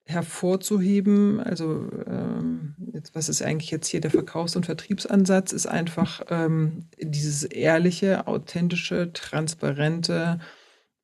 hervorzuheben, 0.08 1.38
also 1.38 1.86
ähm, 2.06 2.74
jetzt, 2.94 3.14
was 3.14 3.28
ist 3.28 3.42
eigentlich 3.42 3.70
jetzt 3.70 3.88
hier 3.88 4.00
der 4.00 4.10
Verkaufs- 4.10 4.56
und 4.56 4.64
Vertriebsansatz, 4.64 5.52
ist 5.52 5.66
einfach 5.66 6.22
ähm, 6.30 6.86
dieses 6.98 7.44
ehrliche, 7.44 8.26
authentische, 8.26 9.12
transparente, 9.12 10.38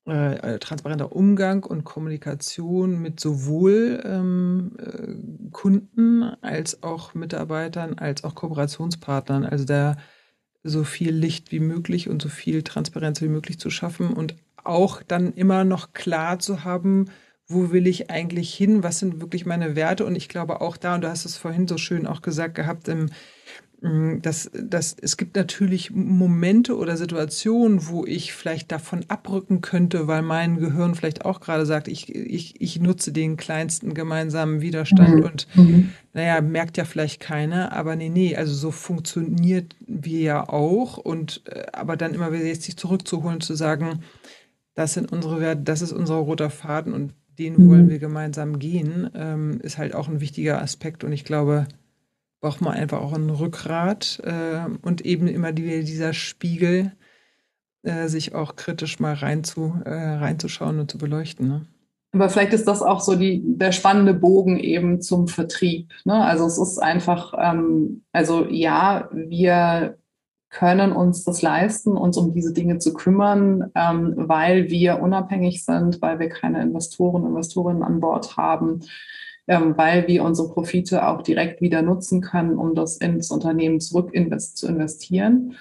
äh, 0.07 0.55
äh, 0.55 0.59
transparenter 0.59 1.15
Umgang 1.15 1.65
und 1.65 1.85
Kommunikation 1.85 2.99
mit 2.99 3.21
sowohl 3.21 4.03
ähm, 4.07 4.73
äh, 4.79 5.51
Kunden 5.51 6.23
als 6.41 6.83
auch 6.83 7.13
Mitarbeitern, 7.13 7.99
als 7.99 8.25
auch 8.25 8.35
Kooperationspartnern. 8.35 9.45
Also 9.45 9.67
da 9.67 9.99
so 10.63 10.83
viel 10.83 11.11
Licht 11.15 11.53
wie 11.53 11.61
möglich 11.61 12.09
und 12.09 12.23
so 12.23 12.31
viel 12.31 12.63
Transparenz 12.63 13.21
wie 13.21 13.29
möglich 13.29 13.59
zu 13.59 13.69
schaffen 13.69 14.15
und 14.15 14.35
auch 14.65 15.03
dann 15.03 15.35
immer 15.35 15.65
noch 15.65 15.93
klar 15.93 16.39
zu 16.39 16.65
haben, 16.65 17.11
wo 17.55 17.71
will 17.73 17.87
ich 17.87 18.11
eigentlich 18.11 18.53
hin, 18.53 18.83
was 18.83 18.99
sind 18.99 19.21
wirklich 19.21 19.47
meine 19.47 19.77
Werte. 19.77 20.05
Und 20.05 20.17
ich 20.17 20.29
glaube 20.29 20.61
auch 20.61 20.77
da, 20.77 20.97
und 20.97 21.01
du 21.03 21.09
hast 21.09 21.25
es 21.25 21.37
vorhin 21.37 21.67
so 21.67 21.79
schön 21.79 22.07
auch 22.07 22.21
gesagt 22.21 22.55
gehabt, 22.55 22.89
im, 22.89 23.09
Mm, 23.85 24.23
dass, 24.23 24.51
dass 24.55 24.97
es 24.99 25.19
gibt 25.19 25.37
natürlich 25.37 25.91
Momente 25.91 26.79
oder 26.79 26.97
Situationen, 26.97 27.87
wo 27.87 28.07
ich 28.07 28.33
vielleicht 28.33 28.73
davon 28.73 29.05
abrücken 29.09 29.61
könnte, 29.61 30.07
weil 30.07 30.23
mein 30.23 30.59
Gehirn 30.59 30.95
vielleicht 30.95 31.27
auch 31.27 31.39
gerade 31.41 31.67
sagt, 31.67 31.89
ich, 31.89 32.09
ich, 32.15 32.59
ich 32.63 32.81
nutze 32.81 33.13
den 33.13 33.37
kleinsten 33.37 33.93
gemeinsamen 33.93 34.63
Widerstand 34.63 35.17
mhm. 35.17 35.23
und 35.25 35.47
mhm. 35.55 35.91
naja, 36.15 36.41
merkt 36.41 36.79
ja 36.79 36.87
vielleicht 36.87 37.21
keiner, 37.21 37.73
aber 37.73 37.95
nee, 37.95 38.09
nee, 38.09 38.35
also 38.35 38.55
so 38.55 38.71
funktioniert 38.71 39.77
wir 39.87 40.21
ja 40.21 40.49
auch 40.49 40.97
und 40.97 41.43
äh, 41.45 41.67
aber 41.75 41.99
dann 41.99 42.15
immer 42.15 42.33
wieder 42.33 42.47
jetzt 42.47 42.63
sich 42.63 42.79
zurückzuholen, 42.79 43.43
zu 43.43 43.55
sagen, 43.55 44.01
das 44.75 44.95
sind 44.95 45.13
unsere 45.13 45.43
Werte, 45.43 45.61
das 45.61 45.83
ist 45.83 45.93
unser 45.93 46.15
roter 46.15 46.49
Faden 46.49 46.95
und 46.95 47.13
den 47.39 47.55
mhm. 47.55 47.69
wollen 47.69 47.89
wir 47.91 47.99
gemeinsam 47.99 48.59
gehen, 48.59 49.11
ähm, 49.15 49.61
ist 49.63 49.79
halt 49.79 49.95
auch 49.95 50.09
ein 50.09 50.21
wichtiger 50.21 50.61
Aspekt 50.63 51.05
und 51.05 51.13
ich 51.13 51.25
glaube, 51.25 51.67
braucht 52.41 52.61
man 52.61 52.75
einfach 52.75 53.01
auch 53.01 53.13
ein 53.15 53.31
Rückgrat 53.31 54.21
äh, 54.23 54.67
und 54.83 55.05
eben 55.07 55.27
immer 55.29 55.53
die, 55.53 55.85
dieser 55.85 56.13
Spiegel, 56.13 56.93
äh, 57.83 58.09
sich 58.09 58.35
auch 58.35 58.57
kritisch 58.57 59.01
mal 59.01 59.15
reinzu, 59.15 59.75
äh, 59.85 59.91
reinzuschauen 59.91 60.79
und 60.79 60.91
zu 60.91 60.99
beleuchten. 60.99 61.49
Ne? 61.49 61.67
Aber 62.13 62.29
vielleicht 62.29 62.53
ist 62.53 62.69
das 62.69 62.81
auch 62.81 63.01
so 63.01 63.17
die, 63.17 63.43
der 63.45 63.73
spannende 63.73 64.15
Bogen 64.15 64.59
eben 64.59 65.01
zum 65.01 65.27
Vertrieb. 65.27 65.91
Ne? 66.05 66.15
Also 66.15 66.47
es 66.47 66.59
ist 66.59 66.79
einfach, 66.79 67.35
ähm, 67.37 68.05
also 68.13 68.47
ja, 68.49 69.09
wir 69.13 69.99
können 70.55 70.93
uns 70.93 71.25
das 71.25 71.43
leisten, 71.43 71.97
uns 71.97 72.17
um 72.17 72.33
diese 72.33 72.53
Dinge 72.53 72.79
zu 72.79 72.95
kümmern, 72.95 73.73
ähm, 73.75 74.15
weil 74.17 74.71
wir 74.71 75.01
unabhängig 75.01 75.65
sind, 75.65 76.01
weil 76.01 76.21
wir 76.21 76.29
keine 76.29 76.63
Investoren, 76.63 77.27
Investorinnen 77.27 77.83
an 77.83 77.99
Bord 77.99 78.37
haben, 78.37 78.81
ähm, 79.49 79.77
weil 79.77 80.07
wir 80.07 80.23
unsere 80.23 80.49
Profite 80.51 81.09
auch 81.09 81.23
direkt 81.23 81.61
wieder 81.61 81.83
nutzen 81.83 82.21
können, 82.21 82.57
um 82.57 82.77
das 82.77 82.99
ins 82.99 83.33
Unternehmen 83.33 83.81
zurück 83.81 84.11
invest 84.15 84.57
zu 84.57 84.69
investieren. 84.69 85.57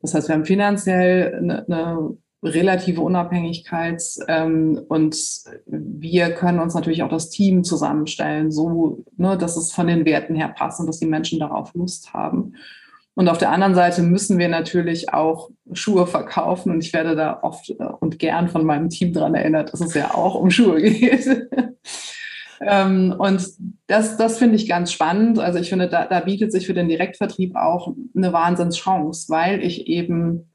Das 0.00 0.14
heißt, 0.14 0.28
wir 0.28 0.36
haben 0.36 0.44
finanziell 0.44 1.34
eine, 1.34 1.66
eine 1.66 2.16
relative 2.44 3.00
Unabhängigkeit 3.00 4.00
ähm, 4.28 4.80
und 4.88 5.16
wir 5.66 6.30
können 6.30 6.60
uns 6.60 6.74
natürlich 6.74 7.02
auch 7.02 7.08
das 7.08 7.30
Team 7.30 7.64
zusammenstellen, 7.64 8.52
so 8.52 9.04
ne, 9.16 9.36
dass 9.36 9.56
es 9.56 9.72
von 9.72 9.88
den 9.88 10.04
Werten 10.04 10.36
her 10.36 10.54
passt 10.56 10.78
und 10.78 10.86
dass 10.86 11.00
die 11.00 11.06
Menschen 11.06 11.40
darauf 11.40 11.74
Lust 11.74 12.14
haben. 12.14 12.54
Und 13.16 13.30
auf 13.30 13.38
der 13.38 13.50
anderen 13.50 13.74
Seite 13.74 14.02
müssen 14.02 14.38
wir 14.38 14.50
natürlich 14.50 15.14
auch 15.14 15.48
Schuhe 15.72 16.06
verkaufen. 16.06 16.70
Und 16.70 16.84
ich 16.84 16.92
werde 16.92 17.16
da 17.16 17.40
oft 17.42 17.70
und 17.70 18.18
gern 18.18 18.48
von 18.48 18.66
meinem 18.66 18.90
Team 18.90 19.14
daran 19.14 19.34
erinnert, 19.34 19.72
dass 19.72 19.80
es 19.80 19.94
ja 19.94 20.14
auch 20.14 20.34
um 20.34 20.50
Schuhe 20.50 20.82
geht. 20.82 21.48
Ähm, 22.60 23.14
und 23.18 23.46
das, 23.86 24.16
das 24.18 24.38
finde 24.38 24.56
ich 24.56 24.68
ganz 24.68 24.92
spannend. 24.92 25.38
Also 25.38 25.58
ich 25.58 25.70
finde, 25.70 25.88
da, 25.88 26.04
da 26.06 26.20
bietet 26.20 26.52
sich 26.52 26.66
für 26.66 26.74
den 26.74 26.88
Direktvertrieb 26.88 27.56
auch 27.56 27.94
eine 28.14 28.32
Wahnsinnschance, 28.34 29.30
weil 29.30 29.62
ich 29.62 29.86
eben 29.86 30.50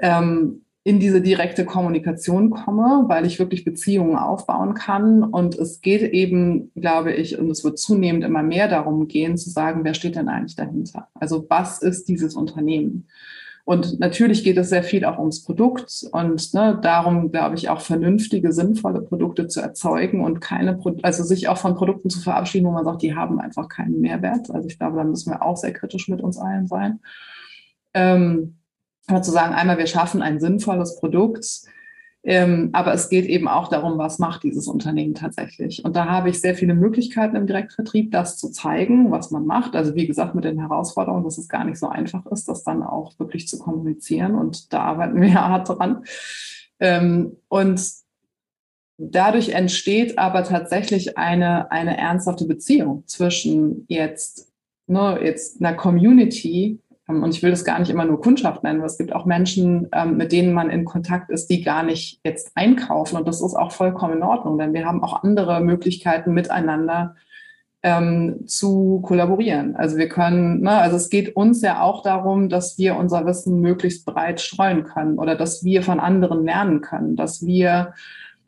ähm, 0.00 0.64
in 0.84 0.98
diese 0.98 1.20
direkte 1.20 1.64
Kommunikation 1.64 2.50
komme, 2.50 3.04
weil 3.06 3.24
ich 3.24 3.38
wirklich 3.38 3.64
Beziehungen 3.64 4.16
aufbauen 4.16 4.74
kann. 4.74 5.22
Und 5.22 5.56
es 5.56 5.80
geht 5.80 6.02
eben, 6.12 6.72
glaube 6.74 7.12
ich, 7.12 7.38
und 7.38 7.50
es 7.50 7.62
wird 7.62 7.78
zunehmend 7.78 8.24
immer 8.24 8.42
mehr 8.42 8.66
darum 8.68 9.06
gehen, 9.06 9.36
zu 9.36 9.50
sagen, 9.50 9.84
wer 9.84 9.94
steht 9.94 10.16
denn 10.16 10.28
eigentlich 10.28 10.56
dahinter? 10.56 11.08
Also 11.14 11.46
was 11.48 11.80
ist 11.82 12.08
dieses 12.08 12.34
Unternehmen? 12.34 13.06
Und 13.64 14.00
natürlich 14.00 14.42
geht 14.42 14.58
es 14.58 14.70
sehr 14.70 14.82
viel 14.82 15.04
auch 15.04 15.20
ums 15.20 15.44
Produkt 15.44 16.04
und 16.10 16.52
ne, 16.52 16.76
darum, 16.82 17.30
glaube 17.30 17.54
ich, 17.54 17.68
auch 17.68 17.80
vernünftige, 17.80 18.52
sinnvolle 18.52 19.02
Produkte 19.02 19.46
zu 19.46 19.60
erzeugen 19.60 20.24
und 20.24 20.40
keine, 20.40 20.74
Pro 20.74 20.96
also 21.02 21.22
sich 21.22 21.48
auch 21.48 21.58
von 21.58 21.76
Produkten 21.76 22.10
zu 22.10 22.20
verabschieden, 22.20 22.66
wo 22.66 22.72
man 22.72 22.84
sagt, 22.84 23.02
die 23.02 23.14
haben 23.14 23.38
einfach 23.38 23.68
keinen 23.68 24.00
Mehrwert. 24.00 24.50
Also 24.50 24.66
ich 24.66 24.80
glaube, 24.80 24.96
da 24.96 25.04
müssen 25.04 25.30
wir 25.30 25.42
auch 25.42 25.56
sehr 25.56 25.72
kritisch 25.72 26.08
mit 26.08 26.20
uns 26.20 26.38
allen 26.38 26.66
sein. 26.66 26.98
Ähm, 27.94 28.56
zu 29.08 29.30
sagen, 29.30 29.54
einmal, 29.54 29.78
wir 29.78 29.86
schaffen 29.86 30.22
ein 30.22 30.40
sinnvolles 30.40 30.98
Produkt, 30.98 31.64
ähm, 32.24 32.70
aber 32.72 32.94
es 32.94 33.08
geht 33.08 33.26
eben 33.26 33.48
auch 33.48 33.68
darum, 33.68 33.98
was 33.98 34.20
macht 34.20 34.44
dieses 34.44 34.68
Unternehmen 34.68 35.14
tatsächlich. 35.14 35.84
Und 35.84 35.96
da 35.96 36.06
habe 36.06 36.30
ich 36.30 36.40
sehr 36.40 36.54
viele 36.54 36.74
Möglichkeiten 36.74 37.34
im 37.34 37.48
Direktvertrieb, 37.48 38.12
das 38.12 38.38
zu 38.38 38.50
zeigen, 38.50 39.10
was 39.10 39.32
man 39.32 39.44
macht. 39.44 39.74
Also 39.74 39.96
wie 39.96 40.06
gesagt, 40.06 40.36
mit 40.36 40.44
den 40.44 40.60
Herausforderungen, 40.60 41.24
dass 41.24 41.38
es 41.38 41.48
gar 41.48 41.64
nicht 41.64 41.78
so 41.78 41.88
einfach 41.88 42.24
ist, 42.26 42.48
das 42.48 42.62
dann 42.62 42.84
auch 42.84 43.18
wirklich 43.18 43.48
zu 43.48 43.58
kommunizieren. 43.58 44.36
Und 44.36 44.72
da 44.72 44.82
arbeiten 44.82 45.20
wir 45.20 45.34
hart 45.48 45.68
dran. 45.68 46.04
Ähm, 46.78 47.38
und 47.48 47.82
dadurch 48.98 49.48
entsteht 49.48 50.16
aber 50.16 50.44
tatsächlich 50.44 51.18
eine, 51.18 51.72
eine 51.72 51.96
ernsthafte 51.96 52.46
Beziehung 52.46 53.02
zwischen 53.06 53.84
jetzt, 53.88 54.52
ne, 54.86 55.18
jetzt 55.20 55.60
einer 55.60 55.74
Community, 55.74 56.78
und 57.08 57.34
ich 57.34 57.42
will 57.42 57.50
das 57.50 57.64
gar 57.64 57.78
nicht 57.78 57.90
immer 57.90 58.04
nur 58.04 58.20
Kundschaft 58.20 58.62
nennen, 58.62 58.80
weil 58.80 58.86
es 58.86 58.98
gibt 58.98 59.12
auch 59.12 59.26
Menschen, 59.26 59.88
ähm, 59.92 60.16
mit 60.16 60.32
denen 60.32 60.52
man 60.52 60.70
in 60.70 60.84
Kontakt 60.84 61.30
ist, 61.30 61.48
die 61.48 61.62
gar 61.62 61.82
nicht 61.82 62.20
jetzt 62.24 62.52
einkaufen. 62.54 63.16
Und 63.16 63.26
das 63.26 63.42
ist 63.42 63.54
auch 63.54 63.72
vollkommen 63.72 64.18
in 64.18 64.22
Ordnung, 64.22 64.56
denn 64.56 64.72
wir 64.72 64.86
haben 64.86 65.02
auch 65.02 65.22
andere 65.22 65.60
Möglichkeiten 65.60 66.32
miteinander 66.32 67.16
ähm, 67.82 68.46
zu 68.46 69.00
kollaborieren. 69.02 69.74
Also 69.74 69.96
wir 69.96 70.08
können, 70.08 70.60
ne, 70.60 70.70
also 70.70 70.96
es 70.96 71.10
geht 71.10 71.34
uns 71.34 71.60
ja 71.62 71.82
auch 71.82 72.02
darum, 72.02 72.48
dass 72.48 72.78
wir 72.78 72.96
unser 72.96 73.26
Wissen 73.26 73.60
möglichst 73.60 74.06
breit 74.06 74.40
streuen 74.40 74.84
können 74.84 75.18
oder 75.18 75.34
dass 75.34 75.64
wir 75.64 75.82
von 75.82 75.98
anderen 75.98 76.44
lernen 76.44 76.80
können, 76.80 77.16
dass 77.16 77.44
wir 77.44 77.94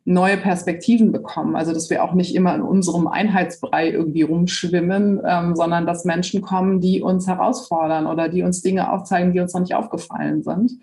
neue 0.05 0.37
Perspektiven 0.37 1.11
bekommen. 1.11 1.55
Also 1.55 1.73
dass 1.73 1.89
wir 1.89 2.03
auch 2.03 2.13
nicht 2.13 2.35
immer 2.35 2.53
in 2.55 2.61
unserem 2.61 3.07
Einheitsbrei 3.07 3.89
irgendwie 3.89 4.21
rumschwimmen, 4.21 5.21
ähm, 5.25 5.55
sondern 5.55 5.87
dass 5.87 6.05
Menschen 6.05 6.41
kommen, 6.41 6.79
die 6.79 7.01
uns 7.01 7.27
herausfordern 7.27 8.05
oder 8.05 8.29
die 8.29 8.43
uns 8.43 8.61
Dinge 8.61 8.91
aufzeigen, 8.91 9.33
die 9.33 9.39
uns 9.39 9.53
noch 9.53 9.61
nicht 9.61 9.75
aufgefallen 9.75 10.43
sind. 10.43 10.73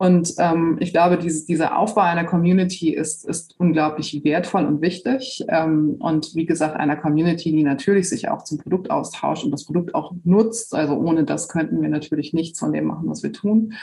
Und 0.00 0.34
ähm, 0.38 0.76
ich 0.78 0.92
glaube, 0.92 1.18
dieses, 1.18 1.46
dieser 1.46 1.76
Aufbau 1.76 2.02
einer 2.02 2.22
Community 2.22 2.94
ist, 2.94 3.28
ist 3.28 3.56
unglaublich 3.58 4.22
wertvoll 4.22 4.64
und 4.64 4.80
wichtig. 4.80 5.44
Ähm, 5.48 5.96
und 5.98 6.36
wie 6.36 6.46
gesagt, 6.46 6.76
einer 6.76 6.94
Community, 6.94 7.50
die 7.50 7.64
natürlich 7.64 8.08
sich 8.08 8.28
auch 8.28 8.44
zum 8.44 8.58
Produkt 8.58 8.92
austauscht 8.92 9.44
und 9.44 9.50
das 9.50 9.64
Produkt 9.64 9.96
auch 9.96 10.12
nutzt. 10.22 10.72
Also 10.76 10.94
ohne 10.94 11.24
das 11.24 11.48
könnten 11.48 11.82
wir 11.82 11.88
natürlich 11.88 12.32
nichts 12.32 12.60
von 12.60 12.72
dem 12.72 12.84
machen, 12.84 13.08
was 13.08 13.24
wir 13.24 13.32
tun 13.32 13.74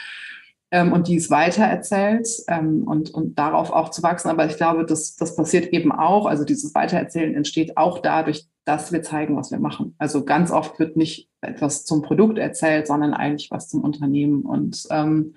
ähm, 0.75 0.91
und 0.91 1.07
die 1.07 1.15
es 1.15 1.29
weitererzählt 1.29 2.27
ähm, 2.49 2.83
und, 2.83 3.09
und 3.09 3.39
darauf 3.39 3.71
auch 3.71 3.91
zu 3.91 4.03
wachsen. 4.03 4.27
Aber 4.27 4.45
ich 4.45 4.57
glaube, 4.57 4.85
das, 4.85 5.15
das 5.15 5.37
passiert 5.37 5.71
eben 5.71 5.93
auch, 5.93 6.25
also 6.25 6.43
dieses 6.43 6.75
Weitererzählen 6.75 7.33
entsteht 7.33 7.77
auch 7.77 7.99
dadurch, 7.99 8.45
dass 8.65 8.91
wir 8.91 9.01
zeigen, 9.01 9.37
was 9.37 9.51
wir 9.51 9.59
machen. 9.59 9.95
Also 9.99 10.25
ganz 10.25 10.51
oft 10.51 10.77
wird 10.77 10.97
nicht 10.97 11.29
etwas 11.39 11.85
zum 11.85 12.01
Produkt 12.01 12.37
erzählt, 12.37 12.87
sondern 12.87 13.13
eigentlich 13.13 13.51
was 13.51 13.69
zum 13.69 13.85
Unternehmen. 13.85 14.41
Und 14.41 14.85
ähm, 14.89 15.35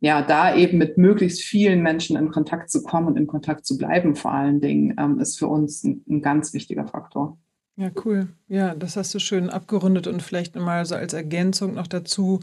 ja, 0.00 0.22
da 0.22 0.56
eben 0.56 0.78
mit 0.78 0.96
möglichst 0.96 1.42
vielen 1.42 1.82
Menschen 1.82 2.16
in 2.16 2.30
Kontakt 2.30 2.70
zu 2.70 2.82
kommen 2.82 3.08
und 3.08 3.18
in 3.18 3.26
Kontakt 3.26 3.66
zu 3.66 3.76
bleiben, 3.76 4.16
vor 4.16 4.32
allen 4.32 4.62
Dingen, 4.62 4.94
ähm, 4.98 5.20
ist 5.20 5.38
für 5.38 5.48
uns 5.48 5.84
ein, 5.84 6.02
ein 6.08 6.22
ganz 6.22 6.54
wichtiger 6.54 6.86
Faktor. 6.86 7.36
Ja, 7.76 7.90
cool. 8.06 8.28
Ja, 8.48 8.74
das 8.74 8.96
hast 8.96 9.12
du 9.14 9.18
schön 9.18 9.50
abgerundet 9.50 10.06
und 10.06 10.22
vielleicht 10.22 10.56
mal 10.56 10.86
so 10.86 10.94
als 10.94 11.12
Ergänzung 11.12 11.74
noch 11.74 11.88
dazu, 11.88 12.40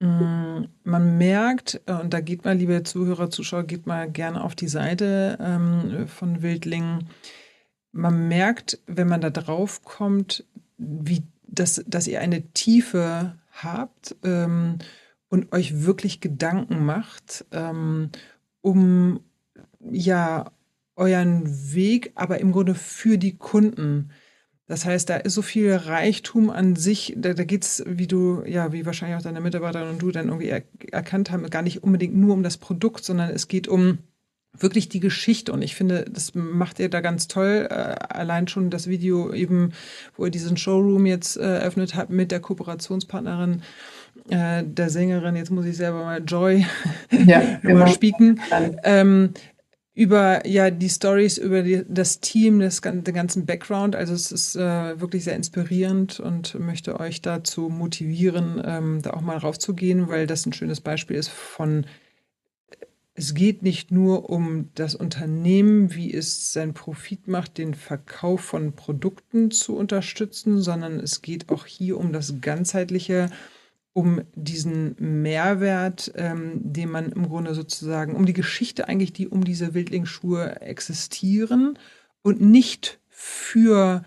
man 0.00 1.18
merkt, 1.18 1.80
äh, 1.86 1.92
und 1.92 2.14
da 2.14 2.20
geht 2.20 2.44
mal, 2.44 2.56
liebe 2.56 2.82
Zuhörer, 2.82 3.30
Zuschauer, 3.30 3.64
geht 3.64 3.86
mal 3.86 4.10
gerne 4.10 4.42
auf 4.42 4.54
die 4.54 4.68
Seite 4.68 5.38
ähm, 5.40 6.08
von 6.08 6.42
Wildlingen. 6.42 7.08
Man 7.92 8.28
merkt, 8.28 8.78
wenn 8.86 9.08
man 9.08 9.20
da 9.20 9.30
drauf 9.30 9.82
kommt, 9.84 10.44
wie 10.78 11.22
das, 11.46 11.84
dass 11.86 12.06
ihr 12.06 12.20
eine 12.20 12.42
Tiefe 12.52 13.36
habt 13.50 14.16
ähm, 14.24 14.78
und 15.28 15.52
euch 15.52 15.84
wirklich 15.84 16.20
Gedanken 16.20 16.84
macht, 16.86 17.44
ähm, 17.52 18.10
um 18.62 19.20
ja 19.80 20.50
euren 20.96 21.74
Weg, 21.74 22.12
aber 22.14 22.40
im 22.40 22.52
Grunde 22.52 22.74
für 22.74 23.18
die 23.18 23.36
Kunden 23.36 24.10
das 24.70 24.84
heißt, 24.84 25.10
da 25.10 25.16
ist 25.16 25.34
so 25.34 25.42
viel 25.42 25.74
Reichtum 25.74 26.48
an 26.48 26.76
sich, 26.76 27.14
da, 27.16 27.34
da 27.34 27.42
geht 27.42 27.64
es, 27.64 27.82
wie 27.88 28.06
du, 28.06 28.44
ja, 28.46 28.72
wie 28.72 28.86
wahrscheinlich 28.86 29.18
auch 29.18 29.22
deine 29.22 29.40
Mitarbeiterin 29.40 29.88
und 29.88 30.00
du 30.00 30.12
dann 30.12 30.28
irgendwie 30.28 30.46
er, 30.46 30.62
erkannt 30.92 31.32
haben, 31.32 31.50
gar 31.50 31.62
nicht 31.62 31.82
unbedingt 31.82 32.14
nur 32.14 32.34
um 32.34 32.44
das 32.44 32.56
Produkt, 32.56 33.04
sondern 33.04 33.30
es 33.30 33.48
geht 33.48 33.66
um 33.66 33.98
wirklich 34.56 34.88
die 34.88 35.00
Geschichte. 35.00 35.52
Und 35.52 35.62
ich 35.62 35.74
finde, 35.74 36.04
das 36.08 36.36
macht 36.36 36.78
ihr 36.78 36.88
da 36.88 37.00
ganz 37.00 37.26
toll. 37.26 37.66
Äh, 37.68 37.74
allein 37.74 38.46
schon 38.46 38.70
das 38.70 38.86
Video 38.86 39.32
eben, 39.32 39.72
wo 40.16 40.26
ihr 40.26 40.30
diesen 40.30 40.56
Showroom 40.56 41.04
jetzt 41.04 41.36
äh, 41.36 41.40
eröffnet 41.40 41.96
habt 41.96 42.10
mit 42.10 42.30
der 42.30 42.38
Kooperationspartnerin 42.38 43.62
äh, 44.28 44.62
der 44.64 44.88
Sängerin, 44.88 45.34
jetzt 45.34 45.50
muss 45.50 45.66
ich 45.66 45.76
selber 45.76 46.04
mal 46.04 46.22
Joy 46.24 46.64
ja, 47.26 47.58
genau. 47.62 47.88
spieken. 47.88 48.40
Ähm, 48.84 49.34
über 50.00 50.46
ja 50.46 50.70
die 50.70 50.88
Stories 50.88 51.36
über 51.36 51.62
die, 51.62 51.84
das 51.86 52.20
Team, 52.20 52.58
das, 52.60 52.80
den 52.80 53.04
ganzen 53.04 53.44
Background. 53.44 53.94
Also 53.94 54.14
es 54.14 54.32
ist 54.32 54.56
äh, 54.56 54.98
wirklich 54.98 55.24
sehr 55.24 55.36
inspirierend 55.36 56.20
und 56.20 56.58
möchte 56.58 56.98
euch 56.98 57.20
dazu 57.20 57.68
motivieren, 57.68 58.62
ähm, 58.64 59.02
da 59.02 59.10
auch 59.10 59.20
mal 59.20 59.36
raufzugehen, 59.36 60.08
weil 60.08 60.26
das 60.26 60.46
ein 60.46 60.54
schönes 60.54 60.80
Beispiel 60.80 61.16
ist 61.16 61.28
von 61.28 61.84
es 63.12 63.34
geht 63.34 63.62
nicht 63.62 63.90
nur 63.90 64.30
um 64.30 64.70
das 64.74 64.94
Unternehmen, 64.94 65.94
wie 65.94 66.14
es 66.14 66.54
seinen 66.54 66.72
Profit 66.72 67.28
macht, 67.28 67.58
den 67.58 67.74
Verkauf 67.74 68.40
von 68.40 68.72
Produkten 68.72 69.50
zu 69.50 69.76
unterstützen, 69.76 70.62
sondern 70.62 70.98
es 70.98 71.20
geht 71.20 71.50
auch 71.50 71.66
hier 71.66 71.98
um 71.98 72.14
das 72.14 72.40
ganzheitliche 72.40 73.28
um 73.92 74.22
diesen 74.34 74.94
Mehrwert, 74.98 76.12
ähm, 76.14 76.60
den 76.62 76.90
man 76.90 77.10
im 77.10 77.28
Grunde 77.28 77.54
sozusagen, 77.54 78.14
um 78.14 78.24
die 78.26 78.32
Geschichte 78.32 78.88
eigentlich, 78.88 79.12
die 79.12 79.28
um 79.28 79.44
diese 79.44 79.74
Wildlingsschuhe 79.74 80.60
existieren 80.60 81.78
und 82.22 82.40
nicht 82.40 83.00
für 83.08 84.04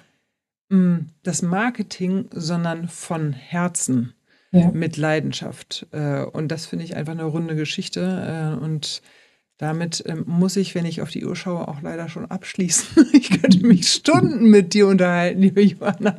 mh, 0.70 0.78
hm, 0.78 1.08
das 1.24 1.42
Marketing, 1.42 2.30
sondern 2.32 2.88
von 2.88 3.34
Herzen 3.34 4.14
ja. 4.52 4.72
mit 4.72 4.98
Leidenschaft. 4.98 5.88
Äh, 5.92 6.24
und 6.24 6.50
das 6.50 6.66
finde 6.66 6.86
ich 6.86 6.96
einfach 6.96 7.14
eine 7.14 7.26
runde 7.26 7.56
Geschichte 7.56 8.56
äh, 8.60 8.64
und 8.64 9.02
damit 9.58 10.04
ähm, 10.08 10.24
muss 10.26 10.56
ich, 10.56 10.76
wenn 10.76 10.86
ich 10.86 11.02
auf 11.02 11.10
die 11.10 11.26
Uhr 11.26 11.36
schaue, 11.36 11.68
auch 11.68 11.82
leider 11.82 12.10
schon 12.10 12.30
abschließen. 12.30 13.08
ich 13.14 13.42
könnte 13.42 13.66
mich 13.66 13.88
Stunden 13.90 14.50
mit 14.50 14.74
dir 14.74 14.88
unterhalten, 14.88 15.42
liebe 15.42 15.62
Johanna. 15.62 16.18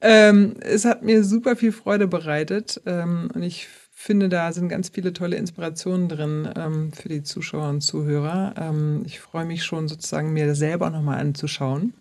ähm, 0.00 0.54
es 0.60 0.84
hat 0.84 1.02
mir 1.02 1.24
super 1.24 1.56
viel 1.56 1.72
Freude 1.72 2.06
bereitet 2.06 2.80
ähm, 2.86 3.30
und 3.34 3.42
ich 3.42 3.68
finde, 4.00 4.30
da 4.30 4.50
sind 4.52 4.70
ganz 4.70 4.88
viele 4.88 5.12
tolle 5.12 5.36
Inspirationen 5.36 6.08
drin 6.08 6.48
ähm, 6.56 6.90
für 6.92 7.10
die 7.10 7.22
Zuschauer 7.22 7.68
und 7.68 7.82
Zuhörer. 7.82 8.54
Ähm, 8.56 9.02
ich 9.04 9.20
freue 9.20 9.44
mich 9.44 9.62
schon 9.62 9.88
sozusagen, 9.88 10.32
mir 10.32 10.54
selber 10.54 10.88
nochmal 10.88 11.20
anzuschauen. 11.20 11.92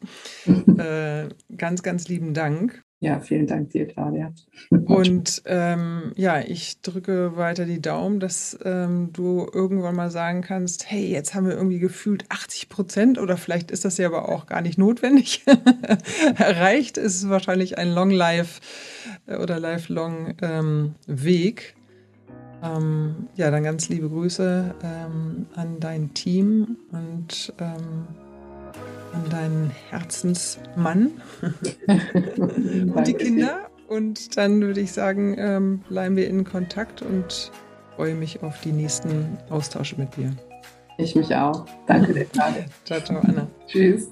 äh, 0.77 1.27
ganz, 1.57 1.83
ganz 1.83 2.07
lieben 2.07 2.33
Dank. 2.33 2.83
Ja, 3.01 3.21
vielen 3.21 3.47
Dank 3.47 3.69
dir, 3.69 3.87
Claudia. 3.87 4.33
Und 4.69 5.41
ähm, 5.45 6.11
ja, 6.17 6.41
ich 6.41 6.81
drücke 6.81 7.37
weiter 7.37 7.65
die 7.65 7.81
Daumen, 7.81 8.19
dass 8.19 8.59
ähm, 8.65 9.11
du 9.13 9.47
irgendwann 9.53 9.95
mal 9.95 10.11
sagen 10.11 10.41
kannst, 10.41 10.91
hey, 10.91 11.09
jetzt 11.09 11.33
haben 11.33 11.47
wir 11.47 11.55
irgendwie 11.55 11.79
gefühlt 11.79 12.25
80 12.27 12.67
Prozent 12.67 13.17
oder 13.17 13.37
vielleicht 13.37 13.71
ist 13.71 13.85
das 13.85 13.97
ja 13.97 14.07
aber 14.07 14.27
auch 14.27 14.47
gar 14.47 14.61
nicht 14.61 14.77
notwendig. 14.77 15.45
Erreicht 16.37 16.97
ist 16.97 17.29
wahrscheinlich 17.29 17.77
ein 17.77 17.93
Long 17.93 18.11
Life 18.11 18.59
äh, 19.27 19.37
oder 19.37 19.59
Lifelong 19.59 20.35
ähm, 20.41 20.95
Weg. 21.07 21.75
Ähm, 22.61 23.29
ja, 23.35 23.49
dann 23.49 23.63
ganz 23.63 23.87
liebe 23.87 24.09
Grüße 24.09 24.75
ähm, 24.83 25.45
an 25.55 25.79
dein 25.79 26.13
Team 26.13 26.75
und 26.91 27.53
ähm, 27.59 28.07
an 29.13 29.29
deinen 29.29 29.71
Herzensmann 29.89 31.21
und 32.95 33.07
die 33.07 33.13
Kinder. 33.13 33.69
Und 33.87 34.37
dann 34.37 34.61
würde 34.61 34.81
ich 34.81 34.91
sagen, 34.91 35.35
ähm, 35.39 35.79
bleiben 35.89 36.15
wir 36.15 36.27
in 36.27 36.43
Kontakt 36.43 37.01
und 37.01 37.51
freue 37.95 38.13
mich 38.13 38.43
auf 38.43 38.61
die 38.61 38.71
nächsten 38.71 39.37
Austausche 39.49 39.95
mit 39.97 40.15
dir. 40.15 40.31
Ich 40.97 41.15
mich 41.15 41.33
auch. 41.35 41.65
Danke 41.87 42.13
dir. 42.13 42.27
ciao, 42.85 42.99
ciao, 43.01 43.19
Anna. 43.21 43.47
Tschüss. 43.67 44.09